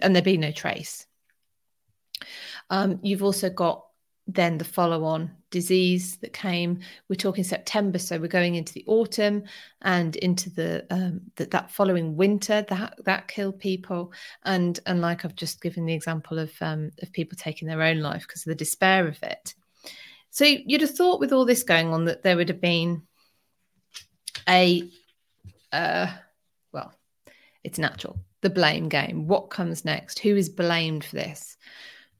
[0.00, 1.06] and there be no trace.
[2.70, 3.84] Um, you've also got
[4.28, 6.80] then the follow on disease that came.
[7.08, 9.44] We're talking September, so we're going into the autumn
[9.82, 14.12] and into the, um, the that following winter that that killed people.
[14.44, 18.00] And and like I've just given the example of um, of people taking their own
[18.00, 19.54] life because of the despair of it.
[20.30, 23.02] So you'd have thought with all this going on that there would have been
[24.46, 24.88] a
[25.72, 26.08] uh,
[26.70, 26.92] well,
[27.64, 29.26] it's natural the blame game.
[29.26, 30.20] What comes next?
[30.20, 31.56] Who is blamed for this?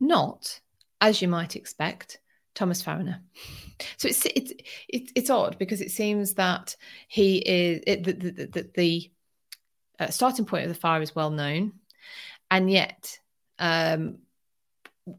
[0.01, 0.61] Not
[1.01, 2.19] as you might expect,
[2.55, 3.21] Thomas Fariner.
[3.97, 4.53] So it's it's
[4.89, 6.75] it's, it's odd because it seems that
[7.07, 9.11] he is it, the the, the, the
[10.01, 11.73] uh, starting point of the fire is well known,
[12.51, 13.19] and yet
[13.59, 14.19] um,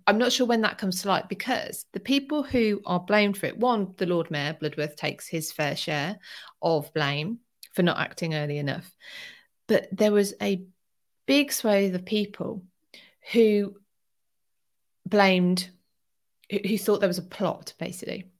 [0.06, 3.48] I'm not sure when that comes to light because the people who are blamed for
[3.48, 6.20] it, one, the Lord Mayor Bloodworth takes his fair share
[6.62, 7.40] of blame
[7.74, 8.90] for not acting early enough,
[9.68, 10.64] but there was a
[11.26, 12.64] big swathe of people
[13.32, 13.76] who
[15.10, 15.70] blamed,
[16.52, 18.32] who, thought there was a plot, basically,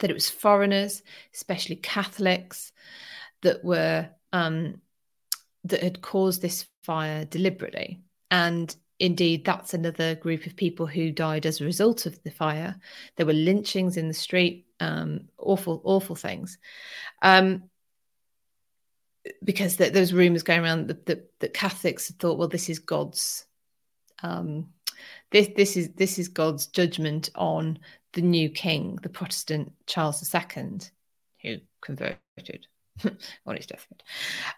[0.00, 1.02] that it was foreigners,
[1.34, 2.72] especially Catholics,
[3.42, 4.80] that were um,
[5.64, 8.00] that had caused this fire deliberately.
[8.30, 12.76] And indeed, that's another group of people who died as a result of the fire.
[13.16, 16.58] There were lynchings in the street, um, awful, awful things.
[17.22, 17.64] Um,
[19.42, 23.44] because there was rumors going around that, that, that Catholics thought, well, this is God's
[24.22, 24.68] um,
[25.30, 27.78] this this is this is God's judgment on
[28.12, 30.80] the new king, the Protestant Charles II,
[31.42, 32.66] who converted
[33.46, 34.02] on his deathbed.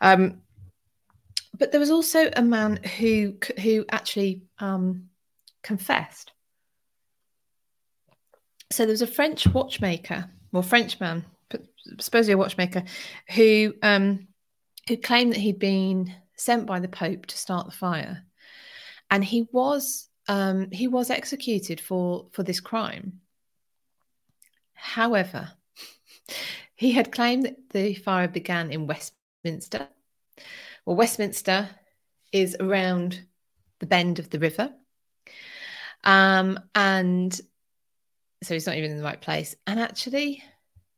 [0.00, 0.42] Um,
[1.58, 5.08] but there was also a man who who actually um,
[5.62, 6.32] confessed.
[8.70, 11.24] So there was a French watchmaker, or Frenchman,
[11.98, 12.84] supposedly a watchmaker,
[13.34, 14.28] who um,
[14.88, 18.24] who claimed that he'd been sent by the Pope to start the fire,
[19.10, 23.20] and he was um, he was executed for for this crime.
[24.74, 25.50] However,
[26.74, 29.88] he had claimed that the fire began in Westminster.
[30.84, 31.68] Well, Westminster
[32.32, 33.20] is around
[33.80, 34.72] the bend of the river.
[36.04, 37.34] Um, and
[38.42, 39.54] so he's not even in the right place.
[39.66, 40.42] And actually,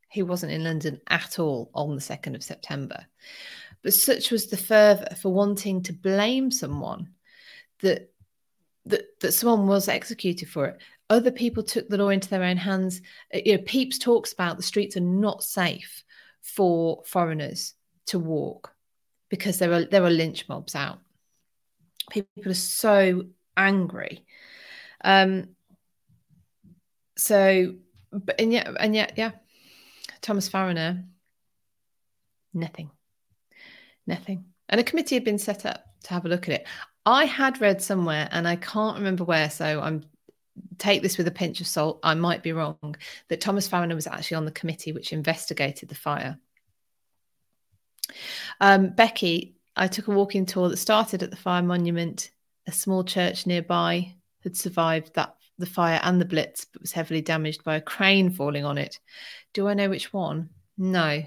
[0.08, 3.06] he wasn't in London at all on the 2nd of September.
[3.82, 7.10] But such was the fervour for wanting to blame someone
[7.80, 8.12] that
[8.86, 10.78] that that someone was executed for it.
[11.08, 13.02] Other people took the law into their own hands.
[13.34, 16.04] Uh, you know, talks about the streets are not safe
[16.42, 17.74] for foreigners
[18.06, 18.74] to walk
[19.28, 21.00] because there are there are lynch mobs out.
[22.10, 23.24] People are so
[23.56, 24.24] angry.
[25.02, 25.48] Um,
[27.16, 27.74] so,
[28.10, 29.32] but and yet, and yet, yeah,
[30.20, 31.04] Thomas Farriner,
[32.54, 32.90] nothing,
[34.06, 34.44] nothing.
[34.68, 36.66] And a committee had been set up to have a look at it.
[37.10, 40.04] I had read somewhere, and I can't remember where, so I'm
[40.78, 41.98] take this with a pinch of salt.
[42.02, 42.96] I might be wrong.
[43.28, 46.38] That Thomas Farriner was actually on the committee which investigated the fire.
[48.60, 52.30] Um, Becky, I took a walking tour that started at the fire monument.
[52.66, 57.20] A small church nearby had survived that the fire and the blitz, but was heavily
[57.20, 58.98] damaged by a crane falling on it.
[59.52, 60.50] Do I know which one?
[60.78, 61.22] No.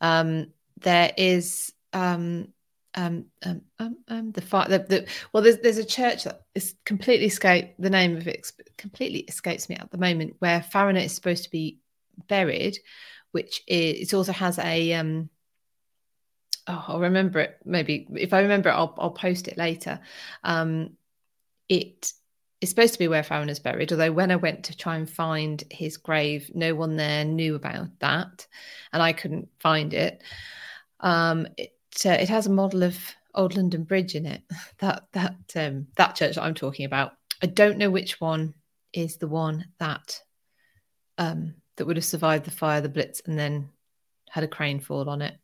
[0.00, 0.48] Um,
[0.80, 2.48] there is um,
[2.94, 4.68] um, um, um, um, the fire.
[4.68, 7.80] The, the, well, there's there's a church that is completely escaped.
[7.80, 10.36] The name of it completely escapes me at the moment.
[10.38, 11.78] Where Farriner is supposed to be
[12.28, 12.78] buried,
[13.32, 15.30] which is it also has a um.
[16.66, 17.58] Oh, I'll remember it.
[17.64, 20.00] Maybe if I remember it, I'll I'll post it later.
[20.44, 20.96] Um,
[21.68, 22.12] it
[22.60, 23.92] is supposed to be where Farriner is buried.
[23.92, 27.98] Although when I went to try and find his grave, no one there knew about
[28.00, 28.46] that,
[28.92, 30.22] and I couldn't find it.
[30.98, 31.72] Um, it,
[32.04, 32.98] uh, it has a model of
[33.34, 34.42] Old London Bridge in it.
[34.78, 37.12] That that um, that church that I'm talking about.
[37.42, 38.54] I don't know which one
[38.92, 40.20] is the one that
[41.18, 43.68] um, that would have survived the fire, the blitz, and then
[44.30, 45.36] had a crane fall on it.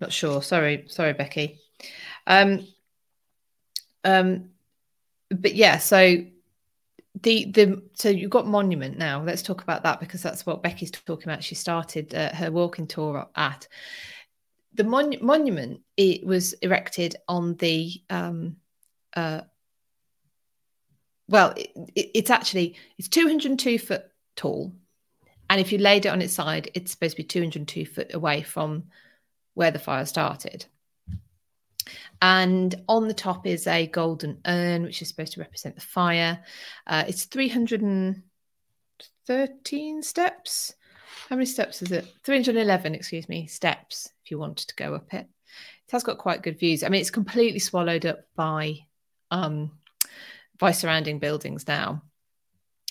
[0.00, 0.42] Not sure.
[0.42, 1.58] Sorry, sorry, Becky.
[2.26, 2.66] Um,
[4.04, 4.50] um,
[5.30, 6.24] but yeah, so
[7.22, 9.22] the the so you've got monument now.
[9.22, 11.42] Let's talk about that because that's what Becky's talking about.
[11.42, 13.66] She started uh, her walking tour at
[14.76, 18.56] the mon- monument it was erected on the um,
[19.14, 19.40] uh,
[21.28, 24.04] well it, it, it's actually it's 202 foot
[24.36, 24.72] tall
[25.48, 28.42] and if you laid it on its side it's supposed to be 202 foot away
[28.42, 28.84] from
[29.56, 30.66] where the fire started.
[32.20, 36.40] And on the top is a golden urn which is supposed to represent the fire.
[36.86, 40.74] Uh, it's 313 steps
[41.28, 42.06] how many steps is it?
[42.24, 45.26] 311, excuse me, steps if you wanted to go up it.
[45.26, 46.82] It has got quite good views.
[46.82, 48.78] I mean, it's completely swallowed up by
[49.30, 49.72] um
[50.58, 52.02] by surrounding buildings now.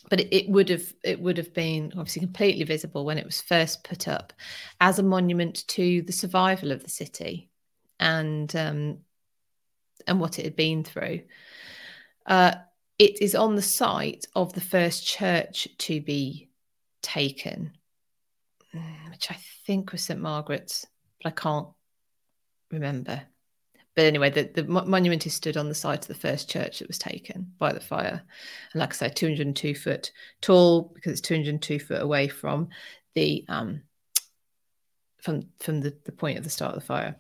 [0.10, 3.84] But it, would have it would have been obviously completely visible when it was first
[3.84, 4.34] put up
[4.80, 7.50] as a monument to the survival of the city
[8.00, 9.00] and um
[10.06, 11.22] and what it had been through.
[12.26, 12.54] Uh,
[13.00, 16.50] it is on the site of the first church to be
[17.02, 17.72] taken
[19.12, 20.86] which I think was St Margaret's,
[21.22, 21.68] but I can't
[22.72, 23.22] remember.
[23.96, 26.88] But anyway, the, the monument is stood on the site of the first church that
[26.88, 28.22] was taken by the fire.
[28.74, 30.12] And like I said, 202 foot
[30.42, 32.70] tall because it's 202 foot away from
[33.14, 33.84] the um,
[35.22, 37.16] from from the, the point of the start of the fire.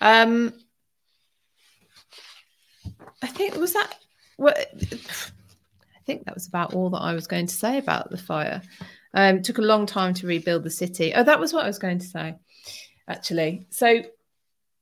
[0.00, 0.54] Um,
[3.20, 3.96] I think was that
[4.36, 8.18] what I think that was about all that I was going to say about the
[8.18, 8.62] fire.
[9.16, 11.14] Um, took a long time to rebuild the city.
[11.14, 12.34] Oh, that was what I was going to say,
[13.08, 13.66] actually.
[13.70, 14.02] So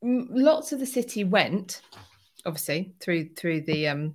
[0.03, 1.81] m- lots of the city went,
[2.45, 4.15] obviously, through through the um,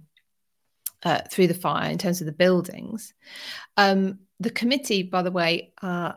[1.03, 3.13] uh, through the fire in terms of the buildings.
[3.77, 6.13] Um, the committee, by the way, uh,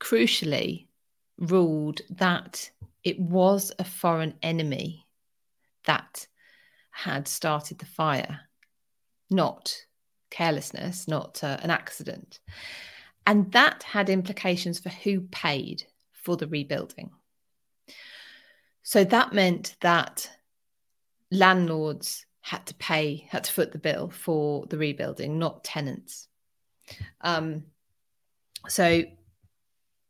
[0.00, 0.88] crucially
[1.38, 2.68] ruled that
[3.04, 5.06] it was a foreign enemy
[5.84, 6.26] that
[6.90, 8.40] had started the fire,
[9.30, 9.84] not
[10.30, 12.40] carelessness, not uh, an accident.
[13.26, 17.10] And that had implications for who paid for the rebuilding.
[18.82, 20.30] So that meant that
[21.30, 26.28] landlords had to pay, had to foot the bill for the rebuilding, not tenants.
[27.20, 27.64] Um,
[28.68, 29.02] so,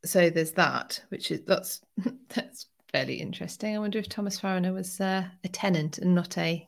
[0.04, 1.80] so there's that, which is that's
[2.28, 3.74] that's fairly interesting.
[3.74, 6.66] I wonder if Thomas Farriner was uh, a tenant and not a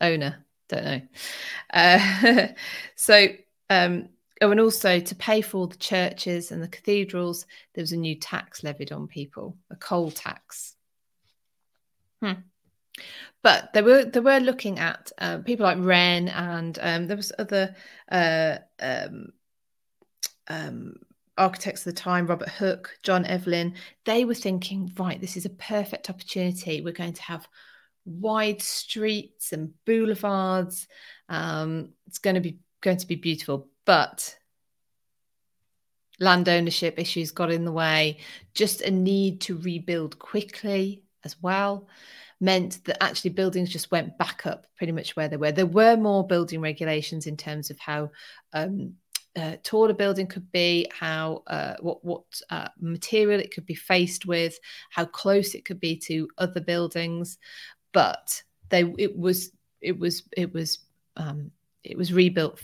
[0.00, 1.00] owner don't know.
[1.72, 2.46] Uh,
[2.96, 3.28] so,
[3.68, 4.08] um,
[4.40, 8.14] oh, and also to pay for the churches and the cathedrals, there was a new
[8.14, 10.76] tax levied on people, a coal tax.
[12.20, 12.32] Hmm.
[13.42, 17.32] But they were they were looking at uh, people like Wren and um, there was
[17.38, 17.74] other
[18.10, 19.32] uh, um,
[20.48, 20.96] um,
[21.38, 25.50] architects of the time, Robert Hooke, John Evelyn, they were thinking, right, this is a
[25.50, 26.82] perfect opportunity.
[26.82, 27.48] We're going to have
[28.04, 30.88] wide streets and boulevards.
[31.28, 34.36] Um, it's going to be going to be beautiful, but
[36.18, 38.18] land ownership issues got in the way.
[38.54, 41.88] Just a need to rebuild quickly as well
[42.40, 45.52] meant that actually buildings just went back up pretty much where they were.
[45.52, 48.10] There were more building regulations in terms of how
[48.54, 48.94] um,
[49.36, 53.74] uh, tall a building could be, how uh, what what uh, material it could be
[53.74, 54.58] faced with,
[54.90, 57.38] how close it could be to other buildings,
[57.92, 60.78] but they it was it was it was
[61.16, 61.50] um,
[61.84, 62.60] it was rebuilt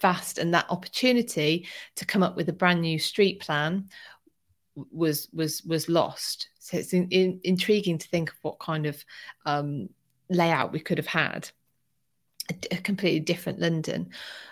[0.00, 1.66] fast, and that opportunity
[1.96, 3.88] to come up with a brand new street plan
[4.90, 6.48] was was was lost.
[6.58, 9.04] So it's in, in, intriguing to think of what kind of
[9.46, 9.88] um,
[10.28, 11.50] layout we could have had.
[12.50, 14.10] A, a completely different London,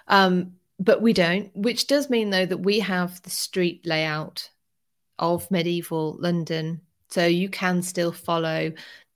[0.08, 1.54] um, but we don't.
[1.54, 4.48] Which does mean though that we have the street layout
[5.18, 8.72] of medieval London, so you can still follow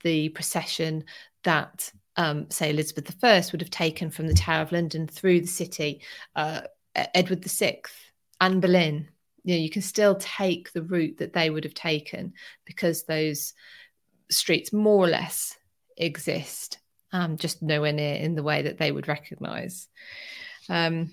[0.07, 1.03] the procession
[1.43, 5.47] that um, say Elizabeth I would have taken from the Tower of London through the
[5.47, 6.01] city,
[6.33, 6.61] uh,
[6.95, 7.81] Edward VI,
[8.39, 9.09] Anne Boleyn,
[9.43, 12.33] you know you can still take the route that they would have taken
[12.65, 13.53] because those
[14.31, 15.57] streets more or less
[15.97, 16.79] exist
[17.11, 19.87] um, just nowhere near in the way that they would recognize.
[20.69, 21.11] Um,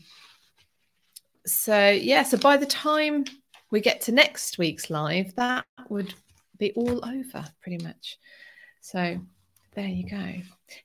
[1.47, 3.25] so yeah so by the time
[3.71, 6.15] we get to next week's live that would
[6.59, 8.19] be all over pretty much
[8.85, 9.19] so
[9.75, 10.43] there you go.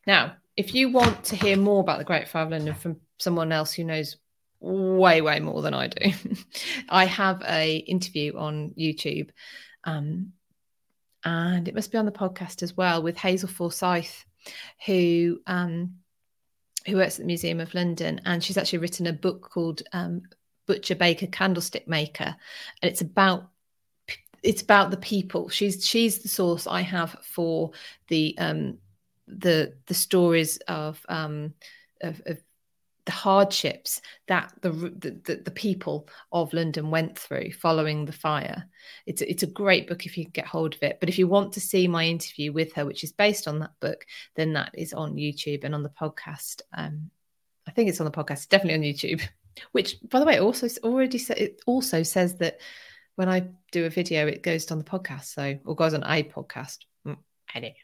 [0.07, 3.53] Now if you want to hear more about the great fire of london from someone
[3.53, 4.17] else who knows
[4.59, 6.11] way way more than i do
[6.89, 9.29] i have a interview on youtube
[9.85, 10.33] um,
[11.23, 14.25] and it must be on the podcast as well with hazel forsyth
[14.85, 15.95] who um,
[16.85, 20.21] who works at the museum of london and she's actually written a book called um,
[20.67, 22.35] butcher baker candlestick maker
[22.81, 23.49] and it's about
[24.43, 27.71] it's about the people she's she's the source i have for
[28.07, 28.77] the um
[29.27, 31.53] the the stories of um
[32.01, 32.37] of, of
[33.09, 38.65] the hardships that the, the, the people of London went through following the fire.
[39.07, 40.99] It's it's a great book if you get hold of it.
[40.99, 43.71] But if you want to see my interview with her, which is based on that
[43.79, 46.61] book, then that is on YouTube and on the podcast.
[46.77, 47.09] Um,
[47.67, 49.21] I think it's on the podcast, definitely on YouTube.
[49.71, 52.59] Which, by the way, also already sa- it also says that
[53.19, 56.23] when I do a video, it goes on the podcast, so or goes on a
[56.23, 56.77] podcast.
[57.05, 57.17] Mm,
[57.53, 57.75] anyway.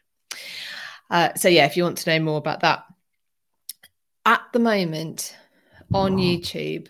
[1.10, 2.84] Uh, so yeah, if you want to know more about that,
[4.24, 5.36] at the moment
[5.92, 6.88] on YouTube,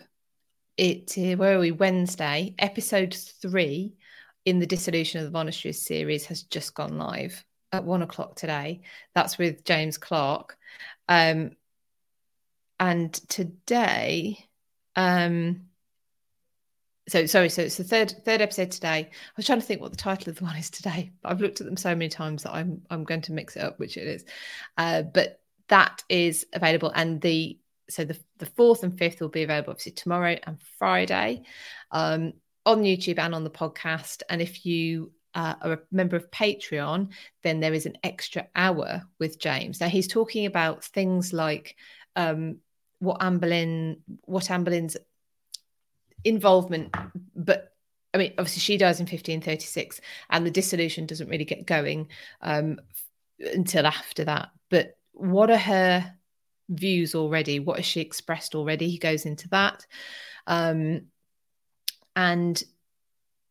[0.77, 1.71] it where are we?
[1.71, 3.97] Wednesday, episode three
[4.45, 7.43] in the Dissolution of the Monasteries series has just gone live
[7.73, 8.79] at one o'clock today.
[9.13, 10.57] That's with James Clark.
[11.09, 11.51] Um,
[12.79, 14.39] and today,
[14.95, 15.67] um,
[17.07, 19.09] so sorry, so it's the third third episode today.
[19.09, 21.11] I was trying to think what the title of the one is today.
[21.23, 23.79] I've looked at them so many times that I'm I'm going to mix it up,
[23.79, 24.25] which it is.
[24.77, 25.39] Uh, but
[25.69, 27.57] that is available and the
[27.89, 31.41] so the, the fourth and fifth will be available obviously tomorrow and friday
[31.91, 32.33] um,
[32.65, 37.09] on youtube and on the podcast and if you uh, are a member of patreon
[37.43, 41.75] then there is an extra hour with james now he's talking about things like
[42.15, 42.57] um,
[42.99, 44.97] what Anne Boleyn what Anne Boleyn's
[46.23, 46.93] involvement
[47.35, 47.73] but
[48.13, 52.07] I mean, obviously, she dies in 1536, and the dissolution doesn't really get going
[52.41, 52.79] um,
[53.39, 54.49] until after that.
[54.69, 56.15] But what are her
[56.69, 57.59] views already?
[57.59, 58.89] What has she expressed already?
[58.89, 59.85] He goes into that.
[60.47, 61.07] Um,
[62.15, 62.63] and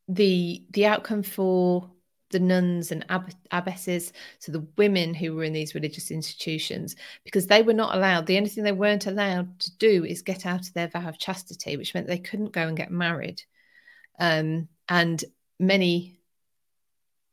[0.09, 1.91] the the outcome for
[2.37, 7.47] the nuns and abb- abbesses, so the women who were in these religious institutions, because
[7.47, 10.68] they were not allowed, the only thing they weren't allowed to do is get out
[10.68, 13.43] of their vow of chastity, which meant they couldn't go and get married.
[14.20, 15.24] Um, and
[15.59, 16.20] many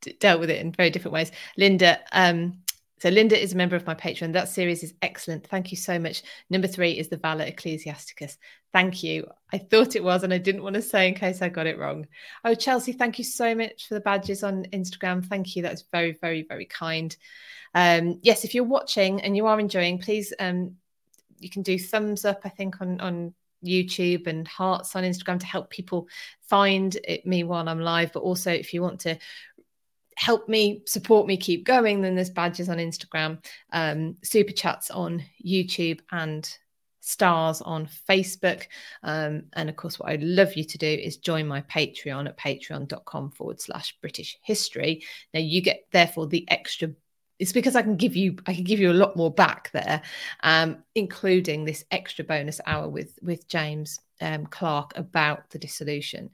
[0.00, 1.32] d- dealt with it in very different ways.
[1.58, 2.63] Linda, um,
[3.00, 4.32] so Linda is a member of my Patreon.
[4.32, 5.46] That series is excellent.
[5.46, 6.22] Thank you so much.
[6.48, 8.38] Number three is the Valor Ecclesiasticus.
[8.72, 9.26] Thank you.
[9.52, 11.78] I thought it was, and I didn't want to say in case I got it
[11.78, 12.06] wrong.
[12.44, 15.24] Oh, Chelsea, thank you so much for the badges on Instagram.
[15.24, 15.62] Thank you.
[15.62, 17.14] That's very, very, very kind.
[17.74, 20.76] Um, yes, if you're watching and you are enjoying, please um,
[21.38, 23.34] you can do thumbs up, I think, on on
[23.64, 26.06] YouTube and hearts on Instagram to help people
[26.48, 28.12] find it, me while I'm live.
[28.12, 29.18] But also, if you want to
[30.16, 33.38] help me support me keep going then there's badges on instagram
[33.72, 36.58] um, super chats on youtube and
[37.06, 38.62] stars on facebook.
[39.02, 42.38] Um, and of course what i'd love you to do is join my patreon at
[42.38, 45.04] patreon.com forward slash british history.
[45.34, 46.90] Now you get therefore the extra
[47.38, 50.00] it's because i can give you i can give you a lot more back there
[50.44, 56.30] um, including this extra bonus hour with with james um, clark about the dissolution.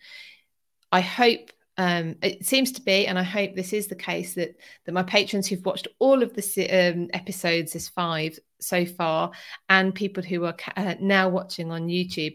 [0.92, 1.50] I hope
[1.80, 4.54] um, it seems to be, and I hope this is the case that
[4.84, 9.30] that my patrons who've watched all of the um, episodes, this five so far,
[9.70, 12.34] and people who are uh, now watching on YouTube,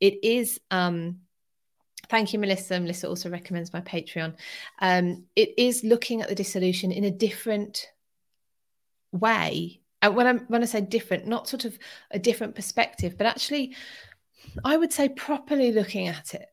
[0.00, 0.58] it is.
[0.70, 1.18] Um,
[2.08, 2.80] thank you, Melissa.
[2.80, 4.34] Melissa also recommends my Patreon.
[4.78, 7.90] Um, it is looking at the dissolution in a different
[9.12, 9.82] way.
[10.00, 11.78] And when I when I say different, not sort of
[12.12, 13.76] a different perspective, but actually,
[14.64, 16.48] I would say properly looking at it,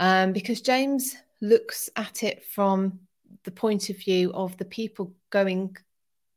[0.00, 1.14] um, because James
[1.44, 3.00] looks at it from
[3.44, 5.76] the point of view of the people going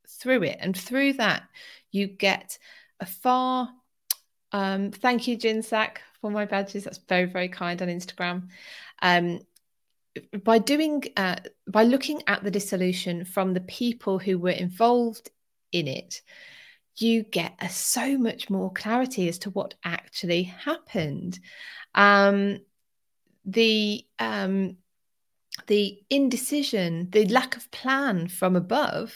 [0.08, 0.58] through it.
[0.60, 1.44] And through that,
[1.92, 2.58] you get
[3.00, 3.70] a far,
[4.52, 6.84] um, thank you, Jinsak, for my badges.
[6.84, 8.50] That's very, very kind on Instagram.
[9.02, 9.40] Um,
[10.44, 11.38] by doing, uh,
[11.68, 15.30] by looking at the dissolution from the people who were involved
[15.72, 16.22] in it,
[16.96, 21.40] you get a, so much more clarity as to what actually happened.
[21.94, 22.60] Um,
[23.46, 24.78] the um,
[25.66, 29.16] the indecision, the lack of plan from above.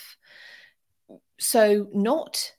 [1.39, 2.52] So not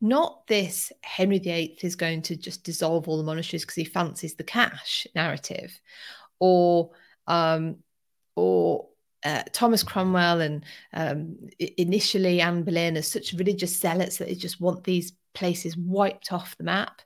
[0.00, 4.34] not this Henry VIII is going to just dissolve all the monasteries because he fancies
[4.34, 5.78] the cash narrative,
[6.38, 6.90] or
[7.26, 7.76] um,
[8.34, 8.88] or
[9.24, 10.64] uh, Thomas Cromwell and
[10.94, 16.32] um, initially Anne Boleyn as such religious zealots that they just want these places wiped
[16.32, 17.02] off the map.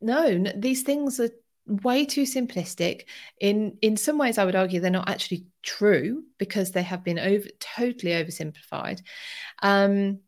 [0.00, 1.30] No, these things are
[1.68, 3.02] way too simplistic
[3.40, 7.18] in in some ways i would argue they're not actually true because they have been
[7.18, 9.02] over totally oversimplified
[9.62, 10.18] um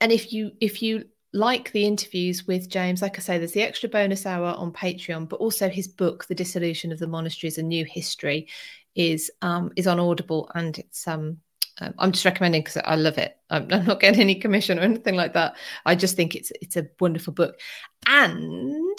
[0.00, 3.62] and if you if you like the interviews with james like i say there's the
[3.62, 7.62] extra bonus hour on patreon but also his book the dissolution of the monasteries a
[7.62, 8.48] new history
[8.94, 11.38] is um is on audible and it's um,
[11.80, 13.36] um I'm just recommending because I love it.
[13.50, 15.56] I'm, I'm, not getting any commission or anything like that.
[15.86, 17.60] I just think it's it's a wonderful book,
[18.06, 18.98] and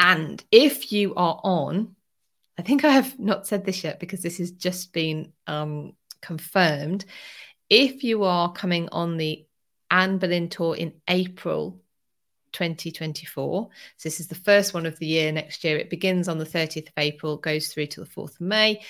[0.00, 1.94] and if you are on,
[2.58, 5.92] I think I have not said this yet because this has just been um,
[6.22, 7.04] confirmed.
[7.68, 9.44] If you are coming on the
[9.90, 11.82] Anne Boleyn tour in April
[12.52, 15.76] 2024, so this is the first one of the year next year.
[15.76, 18.80] It begins on the 30th of April, goes through to the 4th of May.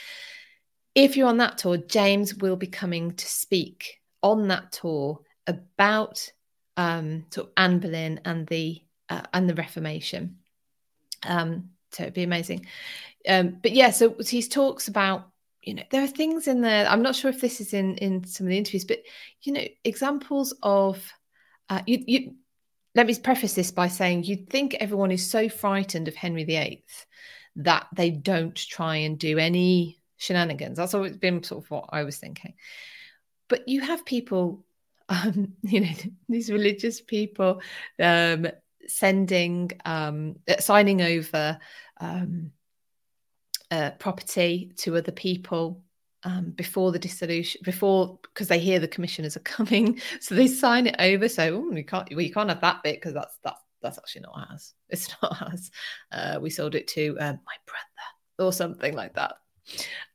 [0.95, 6.31] If you're on that tour, James will be coming to speak on that tour about
[6.77, 10.40] um, sort of Anne Boleyn and the uh, and the Reformation.
[11.23, 12.67] Um, so it'd be amazing.
[13.29, 15.29] Um, but yeah, so he talks about
[15.63, 16.87] you know there are things in there.
[16.87, 19.03] I'm not sure if this is in in some of the interviews, but
[19.43, 21.13] you know examples of
[21.69, 22.35] uh, you you.
[22.97, 26.83] Let me preface this by saying you'd think everyone is so frightened of Henry VIII
[27.57, 30.77] that they don't try and do any shenanigans.
[30.77, 32.55] That's always been sort of what I was thinking.
[33.49, 34.65] But you have people,
[35.09, 35.93] um, you know,
[36.29, 37.61] these religious people
[38.01, 38.49] um,
[38.91, 41.59] sending, um, uh, signing over
[42.01, 42.53] um,
[43.71, 45.83] uh, property to other people
[46.25, 50.87] um, before the dissolution, before because they hear the commissioners are coming, so they sign
[50.87, 51.29] it over.
[51.29, 54.49] So oh, we can't, well, can't have that bit because that's that's that's actually not
[54.51, 54.75] ours.
[54.91, 55.71] It's not ours.
[56.13, 59.35] Uh, we sold it to uh, my brother or something like that.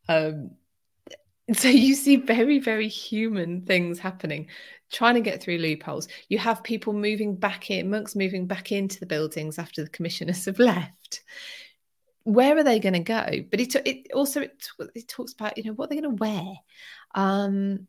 [0.07, 0.51] Um,
[1.53, 4.47] so you see very very human things happening
[4.91, 6.07] trying to get through loopholes.
[6.29, 10.45] You have people moving back in, monks moving back into the buildings after the commissioners
[10.45, 11.21] have left.
[12.23, 13.27] Where are they going to go?
[13.51, 14.63] But it, it also it,
[14.95, 16.53] it, talks about you know what they're going to wear.
[17.13, 17.88] Um,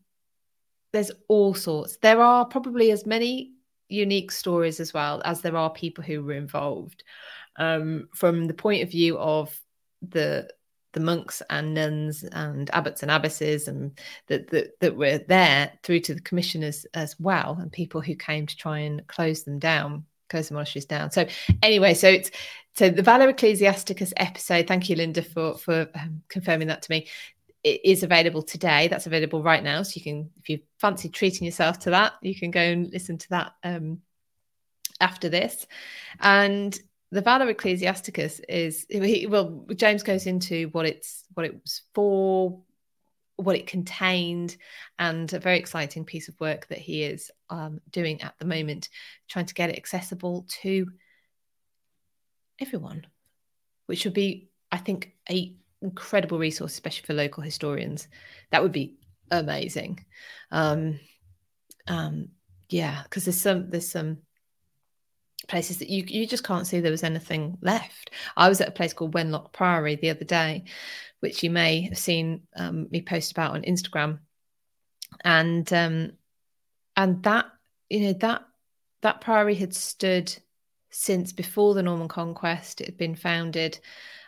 [0.93, 1.97] there's all sorts.
[1.99, 3.53] There are probably as many
[3.89, 7.03] unique stories as well as there are people who were involved.
[7.59, 9.59] Um, from the point of view of
[10.03, 10.51] the
[10.93, 16.01] the monks and nuns and abbots and abbesses and that, that that were there through
[16.01, 20.05] to the commissioners as well and people who came to try and close them down
[20.29, 21.11] close the monasteries down.
[21.11, 21.27] So
[21.63, 22.31] anyway so it's
[22.75, 27.07] so the valor ecclesiasticus episode thank you linda for for um, confirming that to me
[27.63, 28.87] it is available today.
[28.87, 29.83] That's available right now.
[29.83, 33.19] So you can if you fancy treating yourself to that you can go and listen
[33.19, 34.01] to that um
[35.01, 35.67] after this.
[36.21, 36.79] And
[37.13, 38.87] the Valor Ecclesiasticus is
[39.29, 42.61] well, James goes into what it's what it was for,
[43.37, 44.57] what it contained,
[44.99, 48.89] and a very exciting piece of work that he is um, doing at the moment,
[49.29, 50.89] trying to get it accessible to
[52.61, 53.07] everyone,
[53.87, 58.09] which would be, I think, a incredible resource, especially for local historians.
[58.51, 58.97] That would be
[59.31, 60.05] amazing.
[60.51, 60.99] Um,
[61.87, 62.31] um,
[62.69, 64.19] yeah, because there's some there's some
[65.49, 68.11] places that you you just can't see there was anything left.
[68.37, 70.65] I was at a place called Wenlock Priory the other day,
[71.21, 74.21] which you may have seen um, me post about on Instagram,
[75.25, 76.13] and um,
[76.97, 77.47] and that
[77.91, 78.43] you know that
[79.03, 80.35] that priory had stood
[80.91, 82.81] since before the Norman conquest.
[82.81, 83.79] It had been founded.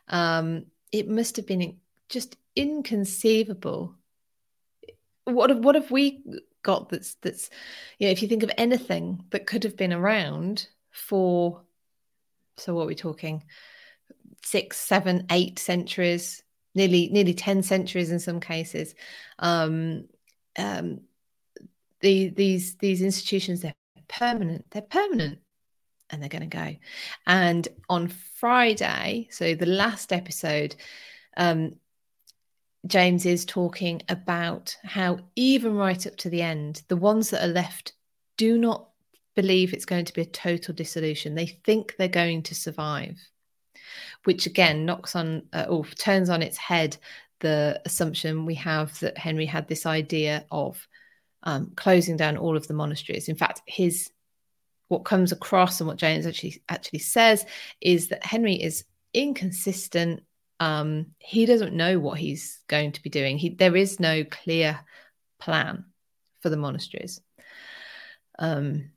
[0.09, 3.95] Um, it must have been just inconceivable.
[5.25, 6.23] What have, what have we
[6.63, 7.51] got that's that's
[7.99, 10.67] you know if you think of anything that could have been around
[10.99, 11.63] for
[12.57, 13.45] so what are we talking?
[14.45, 16.43] Six seven eight centuries
[16.75, 18.95] nearly nearly 10 centuries in some cases.
[19.39, 20.05] Um,
[20.59, 21.01] um,
[22.01, 23.75] the, these these institutions they're
[24.09, 25.39] permanent they're permanent
[26.11, 26.77] and they're going to go.
[27.27, 30.77] And on friday so the last episode
[31.37, 31.77] um,
[32.87, 37.53] James is talking about how, even right up to the end, the ones that are
[37.53, 37.93] left
[38.37, 38.88] do not
[39.39, 41.37] believe it's going to be a total dissolution.
[41.37, 43.17] They think they're going to survive,
[44.25, 46.97] which again knocks on uh, or turns on its head
[47.39, 50.89] the assumption we have that Henry had this idea of
[51.45, 53.29] um, closing down all of the monasteries.
[53.29, 54.11] In fact, his
[54.89, 57.47] what comes across and what James actually actually says
[57.81, 58.85] is that Henry is
[59.15, 60.25] inconsistent
[60.59, 63.39] um, he doesn't know what he's going to be doing.
[63.39, 64.81] He, there is no clear
[65.39, 65.85] plan
[66.41, 67.21] for the monasteries.
[68.41, 68.91] Um,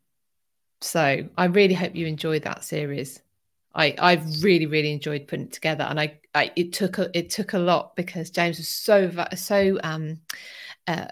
[0.81, 3.21] so I really hope you enjoyed that series.
[3.73, 7.29] I I've really really enjoyed putting it together, and I, I it took a, it
[7.29, 10.19] took a lot because James was so so um,
[10.87, 11.05] uh,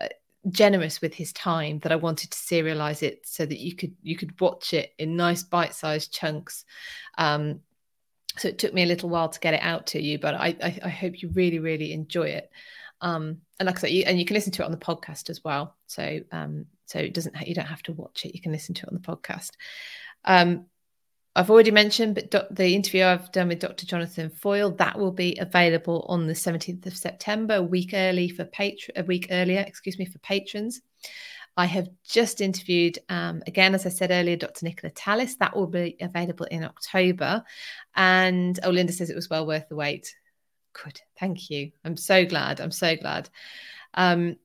[0.50, 4.18] generous with his time that I wanted to serialize it so that you could you
[4.18, 6.66] could watch it in nice bite sized chunks.
[7.18, 7.62] Um,
[8.38, 10.56] so it took me a little while to get it out to you but i
[10.64, 12.50] i, I hope you really really enjoy it
[13.02, 15.30] um and like i said you, and you can listen to it on the podcast
[15.30, 18.52] as well so um so it doesn't you don't have to watch it you can
[18.52, 19.52] listen to it on the podcast
[20.26, 20.66] um
[21.36, 23.86] I've already mentioned, but do- the interview I've done with Dr.
[23.86, 28.46] Jonathan Foyle that will be available on the 17th of September, a week early for
[28.46, 30.82] patron, a week earlier, excuse me, for patrons.
[31.56, 34.66] I have just interviewed, um, again, as I said earlier, Dr.
[34.66, 35.36] Nicola Tallis.
[35.38, 37.44] That will be available in October.
[37.96, 40.16] And oh, Linda says it was well worth the wait.
[40.74, 41.00] Good.
[41.20, 41.72] Thank you.
[41.84, 42.60] I'm so glad.
[42.60, 43.30] I'm so glad.
[43.94, 44.38] Um,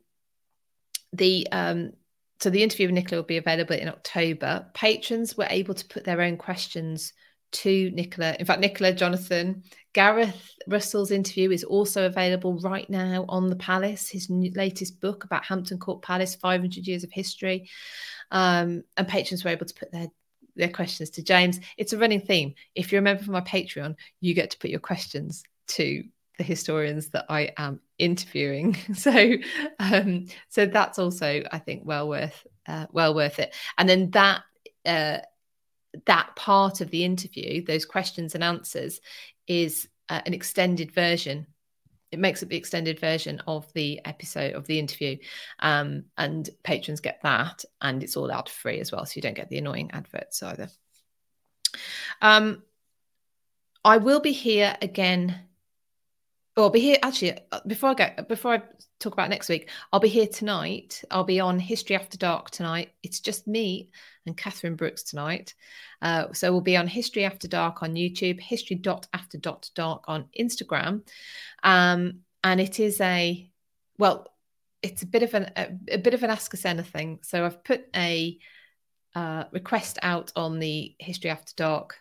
[1.13, 1.93] the um,
[2.41, 4.67] so the interview with Nicola will be available in October.
[4.75, 7.13] Patrons were able to put their own questions
[7.53, 8.37] to Nicola.
[8.39, 9.63] In fact, Nicola, Jonathan,
[9.93, 15.45] Gareth Russell's interview is also available right now on the Palace, his latest book about
[15.45, 17.71] Hampton Court Palace, 500 years of history.
[18.33, 20.09] Um, and patrons were able to put their
[20.57, 21.59] their questions to James.
[21.77, 22.55] It's a running theme.
[22.75, 26.05] If you're a member of my Patreon, you get to put your questions to
[26.39, 28.77] the historians that I am interviewing.
[28.95, 29.35] So,
[29.79, 33.55] um, so that's also, I think, well worth uh, well worth it.
[33.79, 34.43] And then that
[34.87, 35.19] uh,
[36.07, 39.01] that part of the interview, those questions and answers,
[39.47, 41.47] is uh, an extended version.
[42.11, 45.17] It makes up the extended version of the episode of the interview,
[45.59, 49.35] um, and patrons get that, and it's all ad free as well, so you don't
[49.35, 50.69] get the annoying adverts either.
[52.23, 52.63] Um,
[53.85, 55.41] I will be here again.
[56.57, 57.37] Well, I'll be here actually.
[57.51, 58.63] Uh, before I go, before I
[59.01, 61.03] talk about next week, I'll be here tonight.
[61.11, 62.93] I'll be on History After Dark tonight.
[63.03, 63.91] It's just me
[64.25, 65.55] and Catherine Brooks tonight.
[66.01, 70.05] Uh, so we'll be on History After Dark on YouTube, History Dot After Dot Dark
[70.07, 71.03] on Instagram,
[71.65, 73.51] um, and it is a
[73.99, 74.29] well,
[74.81, 77.19] it's a bit of an a, a, bit of an ask us anything.
[77.23, 78.39] So I've put a
[79.17, 81.97] uh, request out on the History After Dark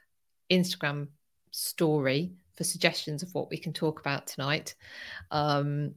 [0.51, 1.07] Instagram
[1.49, 4.75] story for suggestions of what we can talk about tonight.
[5.31, 5.95] Um,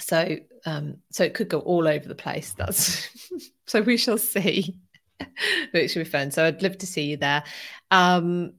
[0.00, 2.54] so um, so it could go all over the place.
[2.56, 3.08] That's
[3.66, 4.76] so we shall see.
[5.18, 5.28] but
[5.74, 6.30] it should be fun.
[6.30, 7.42] So I'd love to see you there.
[7.90, 8.54] Um,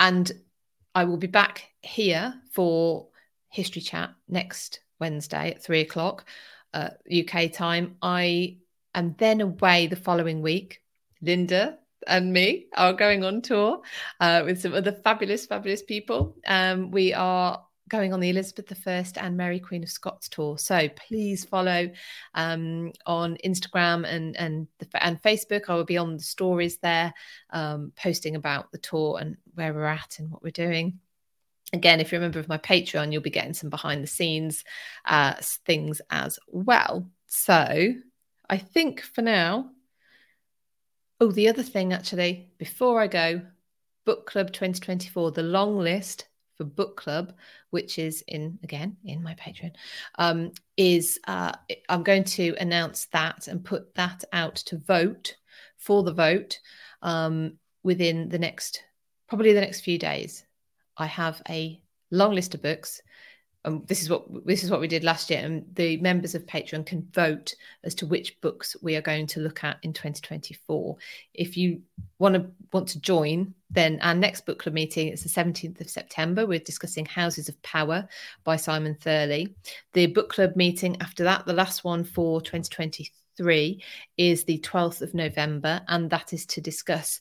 [0.00, 0.30] and
[0.94, 3.08] I will be back here for
[3.48, 6.26] History Chat next Wednesday at three o'clock
[6.74, 7.96] uh, UK time.
[8.02, 8.58] I
[8.94, 10.82] am then away the following week.
[11.20, 13.80] Linda and me are going on tour
[14.20, 16.36] uh, with some other fabulous, fabulous people.
[16.46, 20.58] Um, we are going on the Elizabeth I and Mary Queen of Scots tour.
[20.58, 21.90] So please follow
[22.34, 25.64] um, on Instagram and and the, and Facebook.
[25.68, 27.12] I will be on the stories there,
[27.50, 31.00] um, posting about the tour and where we're at and what we're doing.
[31.72, 34.64] Again, if you're a member of my Patreon, you'll be getting some behind the scenes
[35.04, 35.34] uh,
[35.66, 37.10] things as well.
[37.26, 37.94] So
[38.48, 39.70] I think for now.
[41.20, 43.42] Oh, the other thing actually, before I go,
[44.04, 47.32] Book Club 2024, the long list for book club,
[47.70, 49.72] which is in again in my Patreon,
[50.16, 51.52] um, is uh,
[51.88, 55.36] I'm going to announce that and put that out to vote
[55.76, 56.60] for the vote
[57.02, 58.82] um, within the next
[59.28, 60.44] probably the next few days.
[60.96, 63.02] I have a long list of books
[63.68, 66.46] um, this is what this is what we did last year, and the members of
[66.46, 67.54] Patreon can vote
[67.84, 70.96] as to which books we are going to look at in 2024.
[71.34, 71.82] If you
[72.18, 75.90] want to want to join, then our next book club meeting is the 17th of
[75.90, 76.46] September.
[76.46, 78.08] We're discussing Houses of Power
[78.44, 79.54] by Simon Thurley.
[79.92, 83.82] The book club meeting after that, the last one for 2023,
[84.16, 87.20] is the 12th of November, and that is to discuss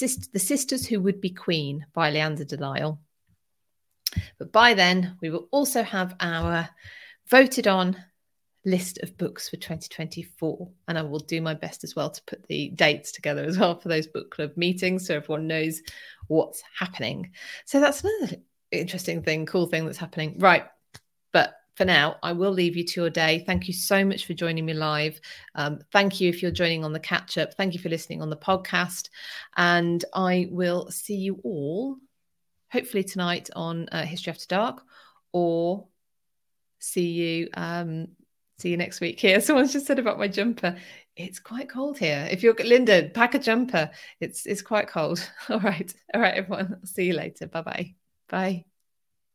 [0.00, 2.98] The Sisters Who Would Be Queen by Leanda de Lisle.
[4.38, 6.68] But by then, we will also have our
[7.28, 7.96] voted on
[8.64, 10.68] list of books for 2024.
[10.88, 13.78] And I will do my best as well to put the dates together as well
[13.78, 15.80] for those book club meetings so everyone knows
[16.28, 17.30] what's happening.
[17.64, 18.36] So that's another
[18.70, 20.36] interesting thing, cool thing that's happening.
[20.38, 20.66] Right.
[21.32, 23.44] But for now, I will leave you to your day.
[23.46, 25.20] Thank you so much for joining me live.
[25.54, 27.54] Um, thank you if you're joining on the catch up.
[27.54, 29.08] Thank you for listening on the podcast.
[29.56, 31.96] And I will see you all
[32.70, 34.82] hopefully tonight on uh, History After Dark,
[35.32, 35.86] or
[36.78, 38.08] see you um,
[38.58, 39.40] see you next week here.
[39.40, 40.76] Someone's just said about my jumper.
[41.16, 42.28] It's quite cold here.
[42.30, 43.90] If you're Linda, pack a jumper.
[44.20, 45.28] It's it's quite cold.
[45.48, 46.76] All right, all right, everyone.
[46.80, 47.46] I'll see you later.
[47.48, 47.94] Bye-bye.
[48.28, 48.77] Bye.